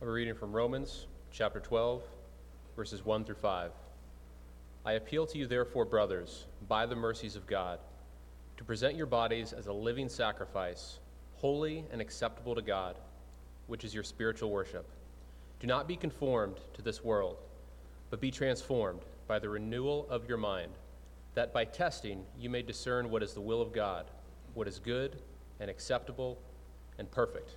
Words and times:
A 0.00 0.06
reading 0.06 0.36
from 0.36 0.52
Romans 0.52 1.08
chapter 1.32 1.58
12, 1.58 2.04
verses 2.76 3.04
1 3.04 3.24
through 3.24 3.34
5. 3.34 3.72
I 4.86 4.92
appeal 4.92 5.26
to 5.26 5.36
you, 5.36 5.48
therefore, 5.48 5.84
brothers, 5.84 6.46
by 6.68 6.86
the 6.86 6.94
mercies 6.94 7.34
of 7.34 7.48
God, 7.48 7.80
to 8.58 8.62
present 8.62 8.94
your 8.94 9.06
bodies 9.06 9.52
as 9.52 9.66
a 9.66 9.72
living 9.72 10.08
sacrifice, 10.08 11.00
holy 11.34 11.84
and 11.90 12.00
acceptable 12.00 12.54
to 12.54 12.62
God, 12.62 12.94
which 13.66 13.82
is 13.82 13.92
your 13.92 14.04
spiritual 14.04 14.52
worship. 14.52 14.88
Do 15.58 15.66
not 15.66 15.88
be 15.88 15.96
conformed 15.96 16.58
to 16.74 16.82
this 16.82 17.02
world, 17.02 17.38
but 18.08 18.20
be 18.20 18.30
transformed 18.30 19.00
by 19.26 19.40
the 19.40 19.48
renewal 19.48 20.06
of 20.08 20.28
your 20.28 20.38
mind, 20.38 20.70
that 21.34 21.52
by 21.52 21.64
testing 21.64 22.24
you 22.38 22.48
may 22.48 22.62
discern 22.62 23.10
what 23.10 23.24
is 23.24 23.34
the 23.34 23.40
will 23.40 23.60
of 23.60 23.72
God, 23.72 24.06
what 24.54 24.68
is 24.68 24.78
good 24.78 25.20
and 25.58 25.68
acceptable 25.68 26.38
and 26.98 27.10
perfect. 27.10 27.56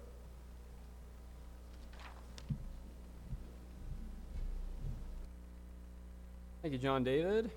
Thank 6.61 6.73
you, 6.73 6.77
John 6.77 7.03
David. 7.03 7.49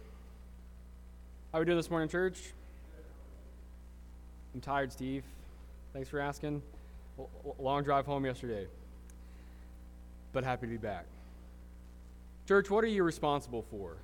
How 1.53 1.59
are 1.59 1.61
we 1.61 1.67
doing 1.67 1.77
this 1.77 1.91
morning, 1.91 2.09
church? 2.09 2.39
I'm 4.55 4.63
tired, 4.63 4.91
Steve. 4.93 5.25
Thanks 5.93 6.09
for 6.09 6.21
asking. 6.21 6.63
long 7.59 7.85
drive 7.85 8.07
home 8.07 8.25
yesterday, 8.25 8.67
but 10.33 10.43
happy 10.43 10.69
to 10.69 10.71
be 10.71 10.79
back. 10.79 11.05
Church, 12.49 12.71
what 12.71 12.83
are 12.83 12.87
you 12.87 13.03
responsible 13.03 13.61
for? 13.71 13.95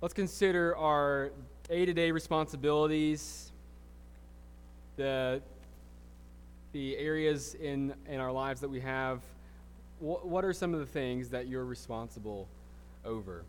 Let's 0.00 0.12
consider 0.12 0.76
our 0.76 1.30
day 1.68 1.86
to 1.86 1.94
day 1.94 2.10
responsibilities, 2.10 3.52
the, 4.96 5.40
the 6.72 6.96
areas 6.96 7.54
in, 7.54 7.94
in 8.08 8.18
our 8.18 8.32
lives 8.32 8.60
that 8.60 8.68
we 8.68 8.80
have. 8.80 9.20
What, 10.00 10.26
what 10.26 10.44
are 10.44 10.52
some 10.52 10.74
of 10.74 10.80
the 10.80 10.86
things 10.86 11.28
that 11.28 11.46
you're 11.46 11.64
responsible 11.64 12.48
over? 13.06 13.44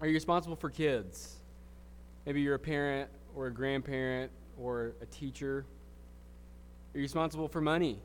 Are 0.00 0.06
you 0.06 0.14
responsible 0.14 0.56
for 0.56 0.70
kids? 0.70 1.36
Maybe 2.26 2.40
you're 2.40 2.54
a 2.54 2.58
parent 2.58 3.10
or 3.36 3.46
a 3.46 3.52
grandparent 3.52 4.32
or 4.58 4.94
a 5.00 5.06
teacher. 5.06 5.64
Are 6.94 6.98
you 6.98 7.02
responsible 7.02 7.48
for 7.48 7.60
money? 7.60 7.98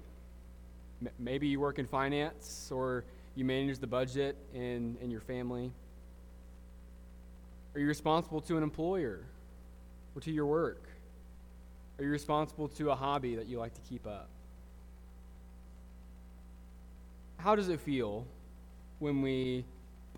M- 1.02 1.12
maybe 1.18 1.48
you 1.48 1.60
work 1.60 1.80
in 1.80 1.86
finance 1.86 2.70
or 2.72 3.04
you 3.36 3.46
manage 3.46 3.80
the 3.80 3.88
budget 3.88 4.38
in, 4.54 4.98
in 5.02 5.12
your 5.12 5.22
family. 5.22 5.72
Are 7.76 7.80
you 7.80 7.88
responsible 7.88 8.42
to 8.42 8.58
an 8.58 8.64
employer 8.64 9.22
or 10.16 10.22
to 10.22 10.32
your 10.32 10.46
work? 10.46 10.84
Are 12.00 12.04
you 12.04 12.10
responsible 12.10 12.68
to 12.70 12.92
a 12.92 12.96
hobby 12.96 13.36
that 13.36 13.48
you 13.48 13.60
like 13.60 13.74
to 13.74 13.82
keep 13.82 14.06
up? 14.08 14.30
How 17.38 17.56
does 17.56 17.70
it 17.70 17.80
feel 17.80 18.26
when 19.00 19.22
we 19.22 19.64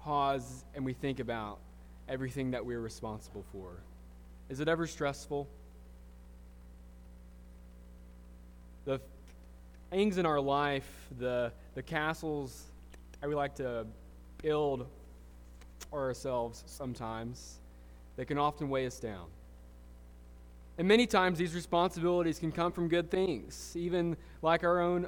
pause 0.03 0.64
and 0.75 0.86
we 0.86 0.94
think 0.94 1.19
about 1.19 1.59
everything 2.08 2.52
that 2.52 2.66
we're 2.66 2.80
responsible 2.80 3.45
for? 3.52 3.72
Is 4.50 4.59
it 4.59 4.67
ever 4.67 4.88
stressful? 4.88 5.47
The 8.85 9.00
things 9.91 10.18
in 10.18 10.25
our 10.25 10.40
life, 10.40 10.90
the, 11.19 11.51
the 11.75 11.84
castles 11.84 12.66
that 13.22 13.29
we 13.29 13.35
like 13.35 13.56
to 13.56 13.85
build 14.41 14.88
for 15.90 16.00
ourselves 16.00 16.63
sometimes, 16.66 17.59
they 18.16 18.25
can 18.25 18.38
often 18.38 18.69
weigh 18.69 18.85
us 18.85 19.00
down. 19.00 19.28
And 20.78 20.88
many 20.88 21.06
times 21.06 21.38
these 21.38 21.53
responsibilities 21.53 22.40
can 22.40 22.51
come 22.51 22.72
from 22.72 22.88
good 22.88 23.12
things, 23.12 23.74
even 23.75 24.16
like 24.41 24.63
our 24.63 24.79
own 24.79 25.07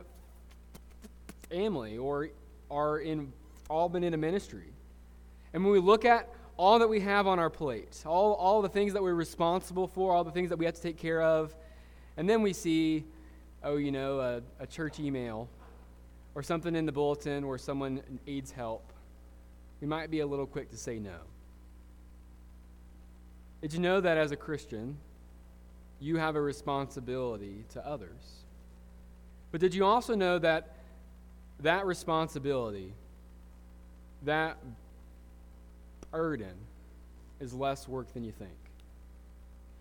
family 1.49 1.97
or 1.97 2.29
our 2.69 2.99
involvement 2.99 4.03
in 4.05 4.13
a 4.13 4.17
ministry. 4.17 4.73
And 5.53 5.63
when 5.63 5.73
we 5.73 5.79
look 5.79 6.06
at 6.06 6.29
all 6.57 6.79
that 6.79 6.88
we 6.88 7.00
have 7.01 7.28
on 7.28 7.39
our 7.39 7.50
plate, 7.50 8.03
all, 8.06 8.34
all 8.34 8.62
the 8.62 8.69
things 8.69 8.94
that 8.94 9.01
we're 9.01 9.13
responsible 9.13 9.88
for, 9.88 10.13
all 10.13 10.23
the 10.23 10.31
things 10.31 10.50
that 10.50 10.57
we 10.57 10.66
have 10.66 10.75
to 10.75 10.81
take 10.81 10.97
care 10.97 11.22
of, 11.22 11.56
and 12.17 12.29
then 12.29 12.41
we 12.41 12.53
see, 12.53 13.03
oh, 13.63 13.78
you 13.78 13.91
know, 13.91 14.19
a, 14.19 14.41
a 14.59 14.67
church 14.67 15.00
email 15.00 15.50
or 16.35 16.44
something 16.44 16.75
in 16.75 16.85
the 16.85 16.91
bulletin 16.91 17.47
where 17.47 17.57
someone 17.57 18.01
needs 18.25 18.51
help, 18.51 18.94
we 19.81 19.88
might 19.88 20.11
be 20.11 20.19
a 20.19 20.25
little 20.25 20.45
quick 20.45 20.69
to 20.72 20.78
say 20.78 21.00
no. 21.00 21.17
Did 23.61 23.73
you 23.73 23.79
know 23.79 24.01
that 24.01 24.17
as 24.17 24.31
a 24.31 24.35
Christian, 24.35 24.97
you 26.00 26.17
have 26.17 26.35
a 26.35 26.41
responsibility 26.41 27.66
to 27.69 27.85
others? 27.85 28.45
But 29.51 29.61
did 29.61 29.75
you 29.75 29.85
also 29.85 30.16
know 30.16 30.40
that 30.40 30.75
that 31.59 31.85
responsibility, 31.85 32.94
that 34.23 34.57
burden 36.11 36.53
is 37.39 37.53
less 37.53 37.88
work 37.88 38.13
than 38.13 38.23
you 38.23 38.31
think. 38.31 38.51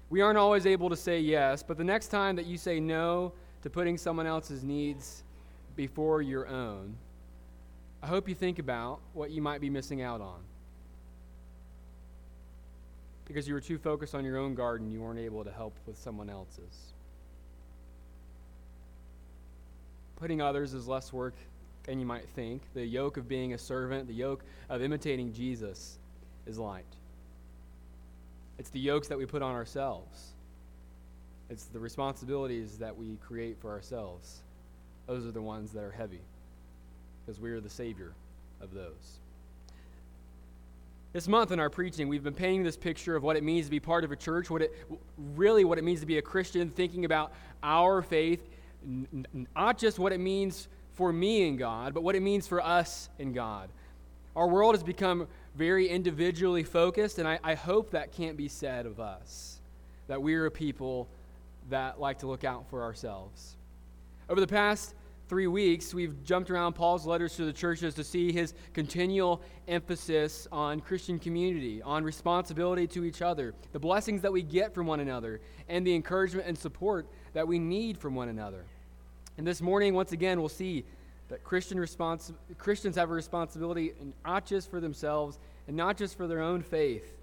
We 0.09 0.23
aren't 0.23 0.39
always 0.39 0.67
able 0.67 0.91
to 0.91 0.97
say 0.97 1.21
yes, 1.21 1.63
but 1.63 1.77
the 1.77 1.85
next 1.85 2.09
time 2.09 2.35
that 2.37 2.47
you 2.47 2.57
say 2.57 2.81
no 2.81 3.33
to 3.63 3.71
putting 3.71 3.97
someone 3.97 4.27
else's 4.27 4.65
needs 4.65 5.23
before 5.77 6.21
your 6.21 6.49
own, 6.49 6.97
I 8.03 8.07
hope 8.07 8.29
you 8.29 8.35
think 8.35 8.59
about 8.59 8.99
what 9.13 9.31
you 9.31 9.41
might 9.41 9.61
be 9.61 9.71
missing 9.71 10.03
out 10.03 10.21
on. 10.21 10.41
Because 13.27 13.47
you 13.47 13.55
were 13.55 13.61
too 13.61 13.79
focused 13.79 14.17
on 14.17 14.25
your 14.25 14.39
own 14.39 14.57
garden, 14.57 14.91
you 14.91 15.01
weren't 15.01 15.21
able 15.21 15.45
to 15.45 15.53
help 15.53 15.77
with 15.87 15.97
someone 15.97 16.29
else's. 16.29 16.93
Putting 20.17 20.41
others 20.41 20.75
is 20.75 20.89
less 20.89 21.13
work 21.13 21.35
than 21.85 22.01
you 22.01 22.07
might 22.07 22.29
think. 22.31 22.63
The 22.75 22.85
yoke 22.85 23.17
of 23.17 23.29
being 23.29 23.55
a 23.55 23.59
servant, 23.59 24.09
the 24.09 24.15
yoke 24.15 24.43
of 24.69 24.83
imitating 24.83 25.33
Jesus 25.33 26.00
is 26.51 26.59
light. 26.59 26.85
It's 28.59 28.69
the 28.71 28.81
yokes 28.81 29.09
that 29.09 29.17
we 29.17 29.25
put 29.25 29.41
on 29.41 29.55
ourselves, 29.55 30.33
it's 31.49 31.65
the 31.65 31.81
responsibilities 31.81 32.79
that 32.79 32.97
we 32.97 33.17
create 33.27 33.57
for 33.61 33.71
ourselves. 33.71 34.41
Those 35.07 35.27
are 35.27 35.33
the 35.33 35.43
ones 35.43 35.73
that 35.73 35.83
are 35.83 35.91
heavy 35.91 36.21
because 37.25 37.41
we 37.41 37.51
are 37.51 37.61
the 37.61 37.71
Savior 37.71 38.13
of 38.61 38.75
those. 38.75 39.19
This 41.13 41.27
month 41.27 41.51
in 41.51 41.59
our 41.59 41.71
preaching, 41.71 42.07
we've 42.07 42.23
been 42.23 42.35
painting 42.35 42.63
this 42.63 42.77
picture 42.77 43.17
of 43.17 43.25
what 43.25 43.37
it 43.37 43.43
means 43.43 43.67
to 43.67 43.71
be 43.71 43.81
part 43.81 44.05
of 44.05 44.13
a 44.13 44.17
church, 44.17 44.49
what 44.49 44.63
it 44.63 44.73
really 45.35 45.65
what 45.65 45.79
it 45.79 45.83
means 45.83 46.01
to 46.01 46.07
be 46.07 46.19
a 46.19 46.23
Christian, 46.23 46.71
thinking 46.71 47.05
about 47.05 47.33
our 47.65 48.03
faith, 48.03 48.49
not 49.57 49.77
just 49.77 49.99
what 49.99 50.13
it 50.13 50.21
means 50.21 50.69
for 50.95 51.13
me 51.13 51.49
in 51.49 51.57
God, 51.57 51.95
but 51.95 52.05
what 52.05 52.15
it 52.15 52.21
means 52.21 52.47
for 52.47 52.61
us 52.61 53.09
in 53.19 53.33
God. 53.33 53.69
Our 54.37 54.47
world 54.47 54.77
has 54.77 54.85
become 54.85 55.27
very 55.57 55.89
individually 55.89 56.63
focused, 56.63 57.19
and 57.19 57.27
I, 57.27 57.39
I 57.43 57.55
hope 57.55 57.91
that 57.91 58.13
can't 58.13 58.37
be 58.37 58.49
said 58.49 58.87
of 58.87 59.01
us, 59.01 59.61
that 60.07 60.23
we're 60.23 60.47
a 60.47 60.51
people 60.51 61.09
that 61.69 62.01
like 62.01 62.19
to 62.21 62.27
look 62.27 62.45
out 62.45 62.69
for 62.71 62.83
ourselves. 62.83 63.57
Over 64.29 64.41
the 64.41 64.47
past 64.47 64.95
three 65.29 65.47
weeks, 65.47 65.95
we've 65.95 66.25
jumped 66.25 66.51
around 66.51 66.73
Paul's 66.73 67.07
letters 67.07 67.37
to 67.37 67.45
the 67.45 67.53
churches 67.53 67.95
to 67.95 68.03
see 68.03 68.33
his 68.33 68.55
continual 68.73 69.41
emphasis 69.69 70.49
on 70.51 70.81
Christian 70.81 71.19
community, 71.19 71.81
on 71.83 72.03
responsibility 72.03 72.87
to 72.89 73.05
each 73.05 73.23
other, 73.23 73.55
the 73.73 73.79
blessings 73.79 74.23
that 74.23 74.33
we 74.33 74.43
get 74.43 74.75
from 74.75 74.87
one 74.87 75.01
another, 75.01 75.41
and 75.69 75.87
the 75.87 75.95
encouragement 75.95 76.49
and 76.49 76.59
support 76.59 77.07
that 77.33 77.47
we 77.47 77.59
need 77.59 77.97
from 77.97 78.15
one 78.15 78.29
another. 78.29 78.65
And 79.39 79.47
this 79.47 79.61
morning, 79.61 79.95
once 79.95 80.13
again, 80.13 80.41
we'll 80.41 80.49
see 80.49 80.85
that 81.31 81.45
Christian 81.45 81.79
respons- 81.79 82.35
Christians 82.59 82.97
have 82.97 83.11
a 83.11 83.15
responsibility 83.15 83.93
not 84.25 84.45
just 84.45 84.71
for 84.71 84.81
themselves 84.81 85.39
and 85.67 85.77
not 85.77 85.97
just 85.97 86.17
for 86.17 86.27
their 86.27 86.41
own 86.41 86.61
faith, 86.61 87.17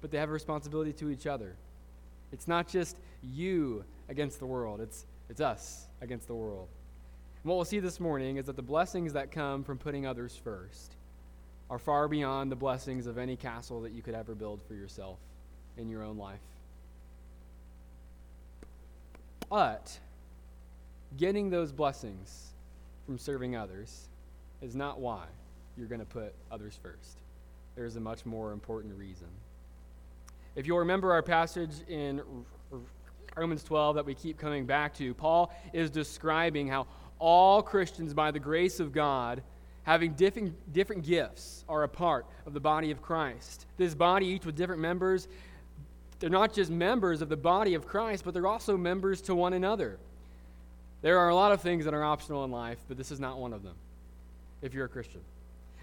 but 0.00 0.10
they 0.10 0.18
have 0.18 0.30
a 0.30 0.32
responsibility 0.32 0.92
to 0.94 1.10
each 1.10 1.26
other. 1.26 1.54
It's 2.32 2.48
not 2.48 2.66
just 2.66 2.96
you 3.22 3.84
against 4.08 4.38
the 4.38 4.46
world, 4.46 4.80
it's, 4.80 5.06
it's 5.28 5.40
us 5.40 5.86
against 6.00 6.26
the 6.26 6.34
world. 6.34 6.68
And 7.42 7.50
what 7.50 7.56
we'll 7.56 7.64
see 7.66 7.78
this 7.78 8.00
morning 8.00 8.38
is 8.38 8.46
that 8.46 8.56
the 8.56 8.62
blessings 8.62 9.12
that 9.12 9.30
come 9.30 9.62
from 9.62 9.78
putting 9.78 10.06
others 10.06 10.34
first 10.42 10.96
are 11.68 11.78
far 11.78 12.08
beyond 12.08 12.50
the 12.50 12.56
blessings 12.56 13.06
of 13.06 13.18
any 13.18 13.36
castle 13.36 13.82
that 13.82 13.92
you 13.92 14.02
could 14.02 14.14
ever 14.14 14.34
build 14.34 14.62
for 14.66 14.74
yourself 14.74 15.18
in 15.76 15.88
your 15.88 16.02
own 16.02 16.16
life. 16.16 16.40
But 19.50 19.98
getting 21.16 21.50
those 21.50 21.70
blessings 21.70 22.52
from 23.06 23.16
serving 23.16 23.56
others 23.56 24.08
is 24.60 24.74
not 24.74 24.98
why 24.98 25.24
you're 25.76 25.86
going 25.86 26.00
to 26.00 26.06
put 26.06 26.34
others 26.50 26.78
first. 26.82 27.18
there's 27.76 27.96
a 27.96 28.00
much 28.00 28.26
more 28.26 28.52
important 28.52 28.96
reason. 28.98 29.28
If 30.56 30.66
you'll 30.66 30.78
remember 30.78 31.12
our 31.12 31.22
passage 31.22 31.72
in 31.88 32.22
Romans 33.36 33.62
12 33.62 33.96
that 33.96 34.06
we 34.06 34.14
keep 34.14 34.38
coming 34.38 34.64
back 34.64 34.94
to, 34.94 35.12
Paul 35.12 35.52
is 35.74 35.90
describing 35.90 36.66
how 36.66 36.86
all 37.18 37.62
Christians, 37.62 38.14
by 38.14 38.30
the 38.30 38.38
grace 38.38 38.80
of 38.80 38.92
God, 38.92 39.42
having 39.82 40.14
different, 40.14 40.54
different 40.72 41.04
gifts, 41.04 41.64
are 41.68 41.82
a 41.82 41.88
part 41.88 42.26
of 42.46 42.54
the 42.54 42.60
body 42.60 42.90
of 42.90 43.02
Christ. 43.02 43.66
This 43.76 43.94
body, 43.94 44.26
each 44.26 44.46
with 44.46 44.56
different 44.56 44.80
members, 44.80 45.28
they're 46.18 46.30
not 46.30 46.54
just 46.54 46.70
members 46.70 47.20
of 47.20 47.28
the 47.28 47.36
body 47.36 47.74
of 47.74 47.86
Christ, 47.86 48.24
but 48.24 48.32
they're 48.32 48.46
also 48.46 48.76
members 48.76 49.20
to 49.22 49.34
one 49.34 49.52
another. 49.52 49.98
There 51.02 51.18
are 51.18 51.28
a 51.28 51.34
lot 51.34 51.52
of 51.52 51.60
things 51.60 51.84
that 51.84 51.94
are 51.94 52.04
optional 52.04 52.44
in 52.44 52.50
life, 52.50 52.78
but 52.88 52.96
this 52.96 53.10
is 53.10 53.20
not 53.20 53.38
one 53.38 53.52
of 53.52 53.62
them 53.62 53.74
if 54.62 54.74
you're 54.74 54.86
a 54.86 54.88
Christian. 54.88 55.20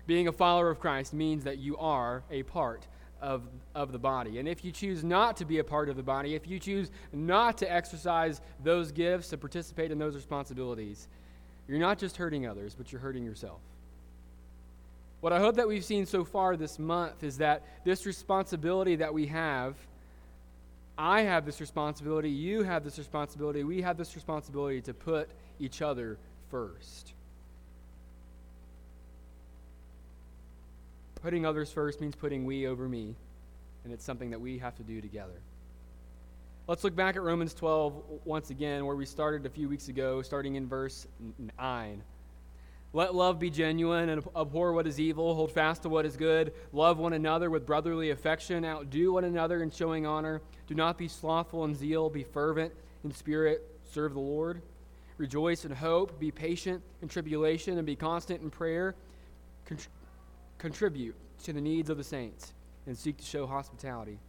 Being 0.07 0.27
a 0.27 0.31
follower 0.31 0.69
of 0.69 0.79
Christ 0.79 1.13
means 1.13 1.43
that 1.45 1.59
you 1.59 1.77
are 1.77 2.23
a 2.29 2.43
part 2.43 2.85
of, 3.21 3.43
of 3.73 3.91
the 3.93 3.99
body. 3.99 4.39
And 4.39 4.49
if 4.49 4.65
you 4.65 4.71
choose 4.71 5.03
not 5.03 5.37
to 5.37 5.45
be 5.45 5.59
a 5.59 5.63
part 5.63 5.87
of 5.87 5.95
the 5.95 6.03
body, 6.03 6.35
if 6.35 6.47
you 6.47 6.59
choose 6.59 6.91
not 7.13 7.57
to 7.59 7.71
exercise 7.71 8.41
those 8.63 8.91
gifts, 8.91 9.29
to 9.29 9.37
participate 9.37 9.91
in 9.91 9.97
those 9.97 10.15
responsibilities, 10.15 11.07
you're 11.67 11.79
not 11.79 11.97
just 11.97 12.17
hurting 12.17 12.45
others, 12.45 12.75
but 12.75 12.91
you're 12.91 12.99
hurting 12.99 13.23
yourself. 13.23 13.59
What 15.21 15.31
I 15.31 15.39
hope 15.39 15.55
that 15.55 15.69
we've 15.69 15.85
seen 15.85 16.05
so 16.05 16.25
far 16.25 16.57
this 16.57 16.77
month 16.77 17.23
is 17.23 17.37
that 17.37 17.63
this 17.85 18.05
responsibility 18.05 18.97
that 18.97 19.13
we 19.13 19.27
have, 19.27 19.75
I 20.97 21.21
have 21.21 21.45
this 21.45 21.59
responsibility, 21.59 22.29
you 22.29 22.63
have 22.63 22.83
this 22.83 22.97
responsibility, 22.97 23.63
we 23.63 23.81
have 23.81 23.97
this 23.97 24.15
responsibility 24.15 24.81
to 24.81 24.93
put 24.93 25.29
each 25.59 25.81
other 25.81 26.17
first. 26.51 27.13
Putting 31.21 31.45
others 31.45 31.71
first 31.71 32.01
means 32.01 32.15
putting 32.15 32.45
we 32.45 32.67
over 32.67 32.87
me, 32.87 33.15
and 33.83 33.93
it's 33.93 34.05
something 34.05 34.29
that 34.29 34.39
we 34.39 34.57
have 34.59 34.75
to 34.75 34.83
do 34.83 35.01
together. 35.01 35.41
Let's 36.67 36.83
look 36.83 36.95
back 36.95 37.15
at 37.15 37.23
Romans 37.23 37.53
12 37.53 37.93
once 38.23 38.49
again, 38.49 38.85
where 38.85 38.95
we 38.95 39.05
started 39.05 39.45
a 39.45 39.49
few 39.49 39.67
weeks 39.67 39.87
ago, 39.87 40.21
starting 40.21 40.55
in 40.55 40.67
verse 40.67 41.07
9. 41.59 42.03
Let 42.95 43.15
love 43.15 43.39
be 43.39 43.49
genuine 43.49 44.09
and 44.09 44.23
abhor 44.35 44.71
what 44.73 44.85
is 44.85 44.99
evil. 44.99 45.33
Hold 45.33 45.51
fast 45.51 45.81
to 45.81 45.89
what 45.89 46.05
is 46.05 46.15
good. 46.15 46.53
Love 46.71 46.99
one 46.99 47.13
another 47.13 47.49
with 47.49 47.65
brotherly 47.65 48.11
affection. 48.11 48.63
Outdo 48.63 49.13
one 49.13 49.23
another 49.23 49.63
in 49.63 49.71
showing 49.71 50.05
honor. 50.05 50.41
Do 50.67 50.75
not 50.75 50.97
be 50.97 51.07
slothful 51.07 51.65
in 51.65 51.73
zeal. 51.73 52.09
Be 52.09 52.23
fervent 52.23 52.71
in 53.03 53.11
spirit. 53.11 53.67
Serve 53.91 54.13
the 54.13 54.19
Lord. 54.19 54.61
Rejoice 55.17 55.65
in 55.65 55.71
hope. 55.71 56.19
Be 56.19 56.29
patient 56.29 56.83
in 57.01 57.07
tribulation 57.07 57.77
and 57.77 57.85
be 57.85 57.95
constant 57.95 58.41
in 58.41 58.51
prayer 58.51 58.95
contribute 60.57 61.15
to 61.43 61.53
the 61.53 61.61
needs 61.61 61.89
of 61.89 61.97
the 61.97 62.03
saints 62.03 62.53
and 62.85 62.97
seek 62.97 63.17
to 63.17 63.23
show 63.23 63.45
hospitality. 63.45 64.19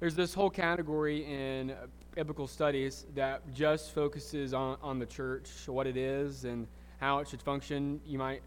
There's 0.00 0.14
this 0.14 0.34
whole 0.34 0.50
category 0.50 1.24
in 1.24 1.74
biblical 2.14 2.46
studies 2.46 3.06
that 3.14 3.42
just 3.54 3.94
focuses 3.94 4.52
on, 4.52 4.76
on 4.82 4.98
the 4.98 5.06
church, 5.06 5.48
what 5.66 5.86
it 5.86 5.96
is, 5.96 6.44
and 6.44 6.66
how 7.02 7.18
it 7.18 7.26
should 7.28 7.42
function. 7.42 8.00
You 8.06 8.16
might 8.16 8.42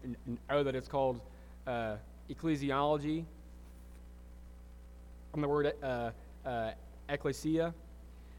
know 0.48 0.64
that 0.64 0.74
it's 0.74 0.88
called 0.88 1.20
uh, 1.66 1.96
ecclesiology, 2.30 3.26
from 5.30 5.42
the 5.42 5.48
word 5.48 5.74
uh, 5.82 6.10
uh, 6.46 6.70
ecclesia. 7.10 7.74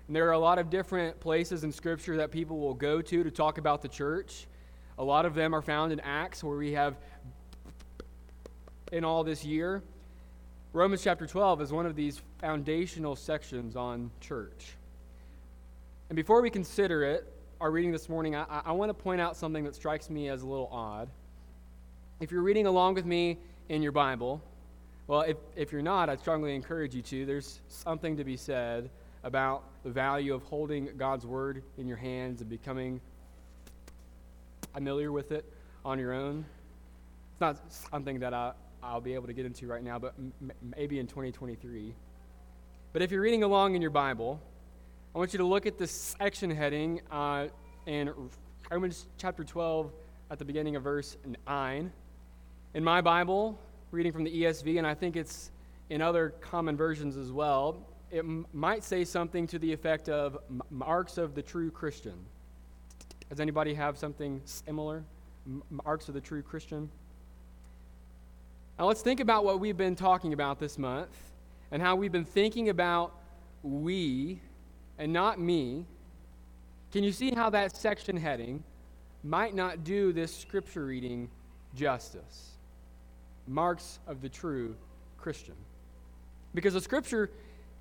And 0.07 0.15
there 0.15 0.27
are 0.27 0.31
a 0.31 0.39
lot 0.39 0.57
of 0.57 0.71
different 0.71 1.19
places 1.19 1.63
in 1.63 1.71
Scripture 1.71 2.17
that 2.17 2.31
people 2.31 2.57
will 2.57 2.73
go 2.73 2.99
to 2.99 3.23
to 3.23 3.29
talk 3.29 3.59
about 3.59 3.83
the 3.83 3.87
church. 3.87 4.47
A 4.97 5.03
lot 5.03 5.27
of 5.27 5.35
them 5.35 5.53
are 5.53 5.61
found 5.61 5.91
in 5.91 5.99
Acts, 5.99 6.43
where 6.43 6.57
we 6.57 6.71
have 6.71 6.95
in 8.91 9.03
all 9.03 9.23
this 9.23 9.45
year. 9.45 9.83
Romans 10.73 11.03
chapter 11.03 11.27
12 11.27 11.61
is 11.61 11.71
one 11.71 11.85
of 11.85 11.95
these 11.95 12.23
foundational 12.39 13.15
sections 13.15 13.75
on 13.75 14.09
church. 14.19 14.77
And 16.09 16.15
before 16.15 16.41
we 16.41 16.49
consider 16.49 17.03
it, 17.03 17.31
our 17.59 17.71
reading 17.71 17.91
this 17.91 18.07
morning, 18.07 18.35
I, 18.35 18.61
I 18.65 18.71
want 18.71 18.89
to 18.89 18.93
point 18.93 19.19
out 19.19 19.35
something 19.35 19.63
that 19.63 19.75
strikes 19.75 20.09
me 20.09 20.29
as 20.29 20.43
a 20.43 20.47
little 20.47 20.69
odd. 20.71 21.09
If 22.19 22.31
you're 22.31 22.41
reading 22.41 22.67
along 22.67 22.93
with 22.95 23.05
me 23.05 23.37
in 23.69 23.81
your 23.81 23.91
Bible, 23.91 24.41
well, 25.07 25.21
if, 25.21 25.37
if 25.55 25.71
you're 25.71 25.81
not, 25.81 26.09
I'd 26.09 26.19
strongly 26.19 26.53
encourage 26.53 26.93
you 26.93 27.01
to. 27.03 27.25
There's 27.25 27.61
something 27.67 28.17
to 28.17 28.23
be 28.23 28.37
said 28.37 28.89
about 29.23 29.63
the 29.83 29.89
value 29.89 30.33
of 30.33 30.43
holding 30.43 30.89
God's 30.97 31.25
Word 31.25 31.63
in 31.77 31.87
your 31.87 31.97
hands 31.97 32.41
and 32.41 32.49
becoming 32.49 33.01
familiar 34.73 35.11
with 35.11 35.31
it 35.31 35.45
on 35.83 35.97
your 35.97 36.13
own. 36.13 36.45
It's 37.31 37.41
not 37.41 37.57
something 37.71 38.19
that 38.19 38.33
I, 38.33 38.51
I'll 38.83 39.01
be 39.01 39.15
able 39.15 39.27
to 39.27 39.33
get 39.33 39.45
into 39.45 39.65
right 39.65 39.83
now, 39.83 39.97
but 39.97 40.13
m- 40.19 40.51
maybe 40.75 40.99
in 40.99 41.07
2023. 41.07 41.93
But 42.93 43.01
if 43.01 43.11
you're 43.11 43.21
reading 43.21 43.43
along 43.43 43.75
in 43.75 43.81
your 43.81 43.91
Bible, 43.91 44.39
I 45.15 45.19
want 45.19 45.33
you 45.33 45.37
to 45.39 45.45
look 45.45 45.65
at 45.65 45.77
this 45.77 46.15
section 46.19 46.51
heading 46.51 47.01
uh, 47.09 47.47
in 47.87 48.13
Romans 48.69 49.07
chapter 49.17 49.43
12 49.43 49.91
at 50.29 50.37
the 50.37 50.45
beginning 50.45 50.75
of 50.75 50.83
verse 50.83 51.17
9. 51.47 51.91
In 52.73 52.83
my 52.83 53.01
Bible, 53.01 53.59
reading 53.91 54.11
from 54.11 54.23
the 54.23 54.43
ESV, 54.43 54.77
and 54.77 54.85
I 54.85 54.93
think 54.93 55.15
it's 55.15 55.51
in 55.89 56.01
other 56.01 56.35
common 56.41 56.77
versions 56.77 57.17
as 57.17 57.31
well, 57.31 57.87
it 58.11 58.19
m- 58.19 58.45
might 58.53 58.83
say 58.83 59.03
something 59.03 59.47
to 59.47 59.57
the 59.57 59.71
effect 59.71 60.07
of 60.07 60.37
marks 60.69 61.17
of 61.17 61.33
the 61.33 61.41
true 61.41 61.71
Christian. 61.71 62.17
Does 63.29 63.39
anybody 63.39 63.73
have 63.73 63.97
something 63.97 64.41
similar? 64.45 65.03
Marks 65.69 66.09
of 66.09 66.13
the 66.13 66.21
true 66.21 66.43
Christian? 66.43 66.89
Now, 68.77 68.85
let's 68.85 69.01
think 69.01 69.19
about 69.19 69.45
what 69.45 69.59
we've 69.59 69.77
been 69.77 69.95
talking 69.95 70.33
about 70.33 70.59
this 70.59 70.77
month 70.77 71.17
and 71.71 71.81
how 71.81 71.95
we've 71.95 72.11
been 72.11 72.25
thinking 72.25 72.69
about 72.69 73.15
we 73.63 74.41
and 74.97 75.13
not 75.13 75.39
me. 75.39 75.85
Can 76.91 77.03
you 77.03 77.11
see 77.11 77.31
how 77.31 77.49
that 77.51 77.75
section 77.75 78.17
heading 78.17 78.63
might 79.23 79.55
not 79.55 79.83
do 79.83 80.13
this 80.13 80.35
scripture 80.35 80.85
reading 80.85 81.29
justice? 81.75 82.51
Marks 83.47 83.99
of 84.07 84.21
the 84.21 84.29
true 84.29 84.75
Christian. 85.17 85.55
Because 86.53 86.73
the 86.73 86.81
scripture, 86.81 87.29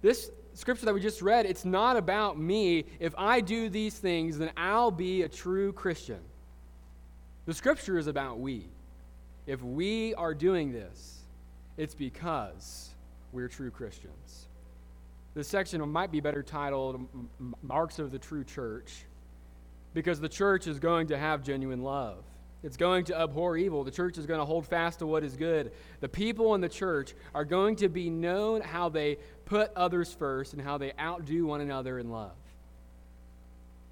this 0.02 0.30
scripture 0.54 0.86
that 0.86 0.94
we 0.94 1.00
just 1.00 1.22
read, 1.22 1.46
it's 1.46 1.64
not 1.64 1.96
about 1.96 2.38
me. 2.38 2.84
If 3.00 3.14
I 3.16 3.40
do 3.40 3.68
these 3.68 3.98
things, 3.98 4.38
then 4.38 4.50
I'll 4.56 4.90
be 4.90 5.22
a 5.22 5.28
true 5.28 5.72
Christian. 5.72 6.20
The 7.46 7.54
scripture 7.54 7.98
is 7.98 8.06
about 8.06 8.40
we. 8.40 8.64
If 9.46 9.62
we 9.62 10.14
are 10.14 10.34
doing 10.34 10.72
this, 10.72 11.20
it's 11.76 11.94
because 11.94 12.90
we're 13.32 13.48
true 13.48 13.70
Christians. 13.70 14.46
This 15.36 15.48
section 15.48 15.86
might 15.90 16.10
be 16.10 16.20
better 16.20 16.42
titled 16.42 17.06
Marks 17.62 17.98
of 17.98 18.10
the 18.10 18.18
True 18.18 18.42
Church 18.42 19.04
because 19.92 20.18
the 20.18 20.30
church 20.30 20.66
is 20.66 20.78
going 20.78 21.08
to 21.08 21.18
have 21.18 21.42
genuine 21.42 21.82
love. 21.82 22.24
It's 22.62 22.78
going 22.78 23.04
to 23.04 23.20
abhor 23.20 23.58
evil. 23.58 23.84
The 23.84 23.90
church 23.90 24.16
is 24.16 24.24
going 24.24 24.40
to 24.40 24.46
hold 24.46 24.66
fast 24.66 25.00
to 25.00 25.06
what 25.06 25.22
is 25.22 25.36
good. 25.36 25.72
The 26.00 26.08
people 26.08 26.54
in 26.54 26.62
the 26.62 26.70
church 26.70 27.14
are 27.34 27.44
going 27.44 27.76
to 27.76 27.90
be 27.90 28.08
known 28.08 28.62
how 28.62 28.88
they 28.88 29.18
put 29.44 29.70
others 29.76 30.10
first 30.10 30.54
and 30.54 30.62
how 30.62 30.78
they 30.78 30.94
outdo 30.98 31.44
one 31.44 31.60
another 31.60 31.98
in 31.98 32.10
love. 32.10 32.32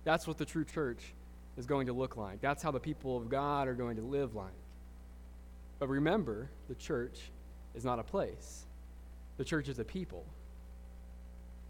That's 0.05 0.27
what 0.27 0.39
the 0.39 0.47
true 0.47 0.65
church 0.65 1.13
is 1.59 1.67
going 1.67 1.89
to 1.89 1.93
look 1.93 2.17
like. 2.17 2.41
That's 2.41 2.63
how 2.63 2.71
the 2.71 2.81
people 2.81 3.19
of 3.19 3.29
God 3.29 3.69
are 3.69 3.75
going 3.75 3.97
to 3.97 4.03
live 4.03 4.35
like. 4.35 4.49
But 5.79 5.91
remember, 5.91 6.49
the 6.69 6.75
church 6.75 7.21
is 7.75 7.85
not 7.85 7.99
a 7.99 8.03
place, 8.03 8.65
the 9.37 9.45
church 9.45 9.69
is 9.69 9.79
a 9.79 9.85
people. 9.85 10.25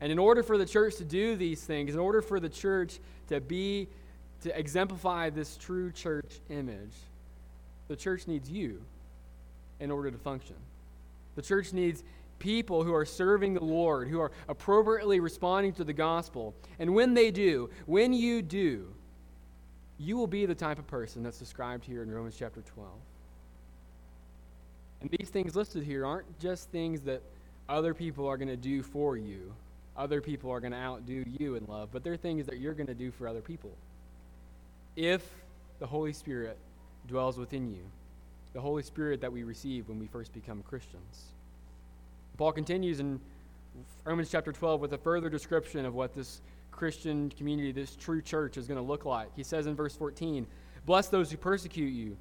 And 0.00 0.10
in 0.12 0.18
order 0.18 0.42
for 0.42 0.58
the 0.58 0.66
church 0.66 0.96
to 0.96 1.04
do 1.04 1.36
these 1.36 1.62
things, 1.62 1.94
in 1.94 2.00
order 2.00 2.20
for 2.20 2.40
the 2.40 2.48
church 2.48 2.98
to 3.28 3.40
be, 3.40 3.88
to 4.42 4.58
exemplify 4.58 5.30
this 5.30 5.56
true 5.56 5.90
church 5.92 6.40
image, 6.50 6.94
the 7.88 7.96
church 7.96 8.26
needs 8.26 8.50
you 8.50 8.82
in 9.80 9.90
order 9.90 10.10
to 10.10 10.18
function. 10.18 10.56
The 11.36 11.42
church 11.42 11.72
needs 11.72 12.04
people 12.38 12.82
who 12.82 12.94
are 12.94 13.04
serving 13.04 13.54
the 13.54 13.64
Lord, 13.64 14.08
who 14.08 14.20
are 14.20 14.32
appropriately 14.48 15.20
responding 15.20 15.72
to 15.74 15.84
the 15.84 15.92
gospel. 15.92 16.54
And 16.78 16.94
when 16.94 17.14
they 17.14 17.30
do, 17.30 17.70
when 17.86 18.12
you 18.12 18.42
do, 18.42 18.86
you 19.98 20.16
will 20.16 20.26
be 20.26 20.44
the 20.44 20.54
type 20.54 20.78
of 20.78 20.86
person 20.86 21.22
that's 21.22 21.38
described 21.38 21.84
here 21.84 22.02
in 22.02 22.10
Romans 22.10 22.36
chapter 22.38 22.62
12. 22.74 22.90
And 25.00 25.10
these 25.18 25.28
things 25.28 25.54
listed 25.54 25.84
here 25.84 26.04
aren't 26.04 26.38
just 26.38 26.70
things 26.70 27.02
that 27.02 27.22
other 27.68 27.94
people 27.94 28.26
are 28.26 28.36
going 28.36 28.48
to 28.48 28.56
do 28.56 28.82
for 28.82 29.16
you, 29.16 29.52
other 29.96 30.20
people 30.20 30.50
are 30.50 30.60
going 30.60 30.72
to 30.72 30.78
outdo 30.78 31.24
you 31.38 31.54
in 31.54 31.64
love, 31.66 31.90
but 31.92 32.02
they're 32.02 32.16
things 32.16 32.46
that 32.46 32.58
you're 32.58 32.74
going 32.74 32.86
to 32.86 32.94
do 32.94 33.10
for 33.10 33.28
other 33.28 33.40
people. 33.40 33.70
If 34.96 35.28
the 35.78 35.86
Holy 35.86 36.12
Spirit 36.12 36.56
dwells 37.06 37.38
within 37.38 37.70
you, 37.72 37.82
the 38.52 38.60
Holy 38.60 38.82
Spirit 38.82 39.20
that 39.20 39.32
we 39.32 39.42
receive 39.42 39.88
when 39.88 39.98
we 39.98 40.06
first 40.06 40.32
become 40.32 40.62
Christians. 40.62 41.24
Paul 42.36 42.52
continues 42.52 43.00
in 43.00 43.20
Romans 44.04 44.30
chapter 44.30 44.52
12 44.52 44.80
with 44.80 44.92
a 44.92 44.98
further 44.98 45.28
description 45.28 45.84
of 45.84 45.94
what 45.94 46.14
this 46.14 46.40
Christian 46.70 47.30
community, 47.30 47.72
this 47.72 47.96
true 47.96 48.22
church, 48.22 48.56
is 48.56 48.66
going 48.66 48.78
to 48.78 48.82
look 48.82 49.04
like. 49.04 49.28
He 49.36 49.42
says 49.42 49.66
in 49.66 49.74
verse 49.74 49.94
14, 49.96 50.46
Bless 50.86 51.08
those 51.08 51.30
who 51.30 51.36
persecute 51.36 51.90
you, 51.90 52.16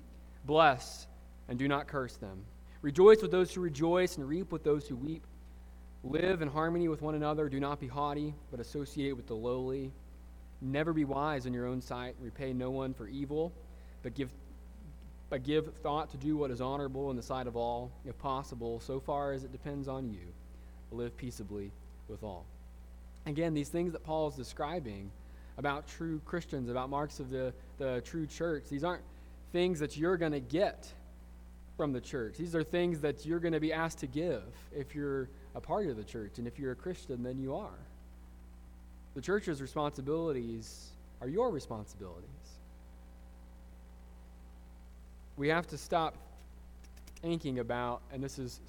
bless 0.45 1.07
and 1.49 1.59
do 1.59 1.67
not 1.67 1.87
curse 1.87 2.15
them. 2.15 2.43
Rejoice 2.81 3.21
with 3.21 3.31
those 3.31 3.53
who 3.53 3.61
rejoice, 3.61 4.17
and 4.17 4.27
reap 4.27 4.51
with 4.51 4.63
those 4.63 4.87
who 4.87 4.95
weep. 4.95 5.23
Live 6.03 6.41
in 6.41 6.49
harmony 6.49 6.89
with 6.89 7.01
one 7.01 7.15
another. 7.15 7.47
Do 7.47 7.61
not 7.61 7.79
be 7.79 7.87
haughty, 7.87 8.33
but 8.51 8.59
associate 8.59 9.15
with 9.15 9.25
the 9.25 9.35
lowly. 9.35 9.91
Never 10.61 10.91
be 10.91 11.05
wise 11.05 11.45
in 11.45 11.53
your 11.53 11.65
own 11.65 11.81
sight. 11.81 12.15
Repay 12.19 12.51
no 12.51 12.71
one 12.71 12.93
for 12.93 13.07
evil, 13.07 13.53
but 14.01 14.13
give, 14.13 14.29
but 15.29 15.43
give 15.43 15.73
thought 15.81 16.09
to 16.11 16.17
do 16.17 16.35
what 16.35 16.51
is 16.51 16.59
honorable 16.59 17.09
in 17.09 17.15
the 17.15 17.23
sight 17.23 17.47
of 17.47 17.55
all, 17.55 17.89
if 18.05 18.17
possible, 18.19 18.81
so 18.81 18.99
far 18.99 19.31
as 19.31 19.45
it 19.45 19.53
depends 19.53 19.87
on 19.87 20.09
you. 20.09 20.27
Live 20.91 21.15
peaceably 21.15 21.71
with 22.09 22.21
all. 22.21 22.45
Again, 23.25 23.53
these 23.53 23.69
things 23.69 23.93
that 23.93 24.03
Paul 24.03 24.27
is 24.27 24.35
describing 24.35 25.09
about 25.57 25.87
true 25.87 26.19
Christians, 26.25 26.69
about 26.69 26.89
marks 26.89 27.21
of 27.21 27.29
the, 27.29 27.53
the 27.77 28.01
true 28.01 28.27
church, 28.27 28.65
these 28.69 28.83
aren't 28.83 29.03
things 29.53 29.79
that 29.79 29.95
you're 29.95 30.17
going 30.17 30.33
to 30.33 30.41
get 30.41 30.91
from 31.77 31.93
the 31.93 32.01
church. 32.01 32.35
These 32.37 32.55
are 32.55 32.63
things 32.63 32.99
that 33.01 33.25
you're 33.25 33.39
going 33.39 33.53
to 33.53 33.59
be 33.61 33.71
asked 33.71 33.99
to 33.99 34.07
give 34.07 34.43
if 34.75 34.93
you're 34.93 35.29
a 35.55 35.61
part 35.61 35.87
of 35.87 35.97
the 35.97 36.03
church. 36.03 36.37
And 36.37 36.47
if 36.47 36.57
you're 36.59 36.71
a 36.71 36.75
Christian, 36.75 37.23
then 37.23 37.39
you 37.39 37.55
are. 37.55 37.79
The 39.15 39.21
church's 39.21 39.61
responsibilities 39.61 40.89
are 41.21 41.27
your 41.27 41.51
responsibilities. 41.51 42.29
We 45.37 45.47
have 45.49 45.67
to 45.67 45.77
stop 45.77 46.15
thinking 47.21 47.59
about, 47.59 48.01
and 48.11 48.23
this 48.23 48.37
is 48.37 48.59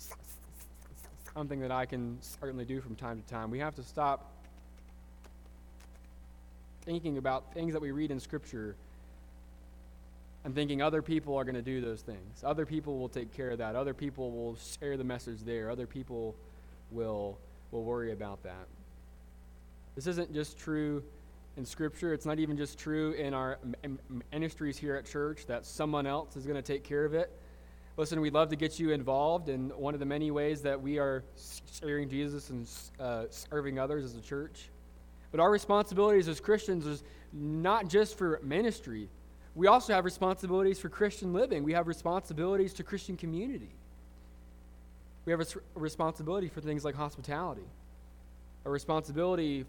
something 1.34 1.60
that 1.60 1.70
I 1.70 1.86
can 1.86 2.18
certainly 2.20 2.64
do 2.64 2.80
from 2.80 2.94
time 2.94 3.20
to 3.20 3.28
time, 3.28 3.50
we 3.50 3.58
have 3.58 3.74
to 3.76 3.82
stop 3.82 4.30
thinking 6.82 7.18
about 7.18 7.52
things 7.54 7.72
that 7.72 7.82
we 7.82 7.90
read 7.90 8.10
in 8.10 8.20
Scripture 8.20 8.76
and 10.44 10.54
thinking 10.54 10.82
other 10.82 11.00
people 11.00 11.36
are 11.36 11.44
going 11.44 11.54
to 11.54 11.62
do 11.62 11.80
those 11.80 12.02
things. 12.02 12.44
Other 12.44 12.66
people 12.66 12.98
will 12.98 13.08
take 13.08 13.34
care 13.34 13.50
of 13.50 13.58
that. 13.58 13.74
Other 13.74 13.94
people 13.94 14.30
will 14.30 14.56
share 14.56 14.96
the 14.96 15.04
message 15.04 15.40
there. 15.40 15.70
Other 15.70 15.86
people 15.86 16.34
will, 16.94 17.38
will 17.70 17.84
worry 17.84 18.12
about 18.12 18.42
that. 18.44 18.66
This 19.94 20.06
isn't 20.06 20.32
just 20.32 20.58
true 20.58 21.02
in 21.56 21.64
Scripture. 21.64 22.12
It's 22.12 22.26
not 22.26 22.38
even 22.38 22.56
just 22.56 22.78
true 22.78 23.12
in 23.12 23.34
our 23.34 23.58
ministries 24.32 24.76
here 24.76 24.96
at 24.96 25.04
church 25.04 25.46
that 25.46 25.66
someone 25.66 26.06
else 26.06 26.36
is 26.36 26.46
going 26.46 26.56
to 26.56 26.62
take 26.62 26.82
care 26.84 27.04
of 27.04 27.14
it. 27.14 27.30
Listen, 27.96 28.20
we'd 28.20 28.34
love 28.34 28.48
to 28.48 28.56
get 28.56 28.80
you 28.80 28.90
involved 28.90 29.48
in 29.48 29.68
one 29.70 29.94
of 29.94 30.00
the 30.00 30.06
many 30.06 30.32
ways 30.32 30.62
that 30.62 30.80
we 30.80 30.98
are 30.98 31.22
sharing 31.80 32.08
Jesus 32.08 32.50
and 32.50 32.68
uh, 32.98 33.26
serving 33.30 33.78
others 33.78 34.04
as 34.04 34.16
a 34.16 34.20
church. 34.20 34.70
But 35.30 35.38
our 35.38 35.50
responsibilities 35.50 36.26
as 36.26 36.40
Christians 36.40 36.86
is 36.86 37.04
not 37.32 37.88
just 37.88 38.18
for 38.18 38.40
ministry. 38.42 39.08
We 39.54 39.68
also 39.68 39.92
have 39.92 40.04
responsibilities 40.04 40.80
for 40.80 40.88
Christian 40.88 41.32
living. 41.32 41.62
We 41.62 41.72
have 41.72 41.86
responsibilities 41.86 42.72
to 42.74 42.82
Christian 42.82 43.16
community. 43.16 43.70
We 45.26 45.32
have 45.32 45.40
a 45.40 45.46
responsibility 45.74 46.48
for 46.48 46.60
things 46.60 46.84
like 46.84 46.94
hospitality, 46.94 47.64
a 48.64 48.70
responsibility 48.70 49.64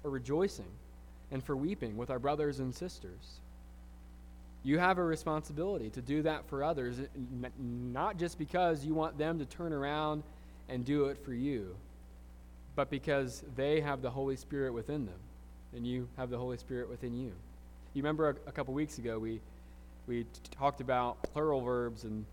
for 0.00 0.10
rejoicing 0.10 0.70
and 1.30 1.42
for 1.42 1.56
weeping 1.56 1.96
with 1.96 2.10
our 2.10 2.18
brothers 2.18 2.60
and 2.60 2.74
sisters. 2.74 3.40
You 4.62 4.78
have 4.78 4.96
a 4.96 5.04
responsibility 5.04 5.90
to 5.90 6.00
do 6.00 6.22
that 6.22 6.48
for 6.48 6.64
others, 6.64 6.98
eh, 6.98 7.48
not 7.58 8.16
just 8.16 8.38
because 8.38 8.84
you 8.84 8.94
want 8.94 9.18
them 9.18 9.38
to 9.38 9.44
turn 9.44 9.74
around 9.74 10.22
and 10.70 10.84
do 10.84 11.06
it 11.06 11.22
for 11.22 11.34
you, 11.34 11.76
but 12.74 12.88
because 12.88 13.44
they 13.56 13.80
have 13.80 14.00
the 14.00 14.10
Holy 14.10 14.36
Spirit 14.36 14.72
within 14.72 15.04
them, 15.04 15.18
and 15.74 15.86
you 15.86 16.08
have 16.16 16.30
the 16.30 16.38
Holy 16.38 16.56
Spirit 16.56 16.88
within 16.88 17.14
you. 17.14 17.32
You 17.92 18.02
remember 18.02 18.30
a, 18.30 18.48
a 18.48 18.52
couple 18.52 18.72
weeks 18.72 18.98
ago 18.98 19.18
we 19.18 19.40
we 20.06 20.24
t- 20.24 20.28
talked 20.50 20.80
about 20.80 21.22
plural 21.32 21.60
verbs 21.60 22.04
and 22.04 22.24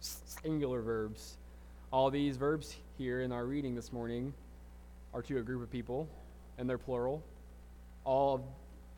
singular 0.00 0.82
verbs. 0.82 1.36
All 1.94 2.10
these 2.10 2.36
verbs 2.36 2.74
here 2.98 3.20
in 3.20 3.30
our 3.30 3.44
reading 3.44 3.76
this 3.76 3.92
morning 3.92 4.34
are 5.12 5.22
to 5.22 5.38
a 5.38 5.42
group 5.42 5.62
of 5.62 5.70
people 5.70 6.08
and 6.58 6.68
they're 6.68 6.76
plural. 6.76 7.22
All 8.02 8.34
of, 8.34 8.40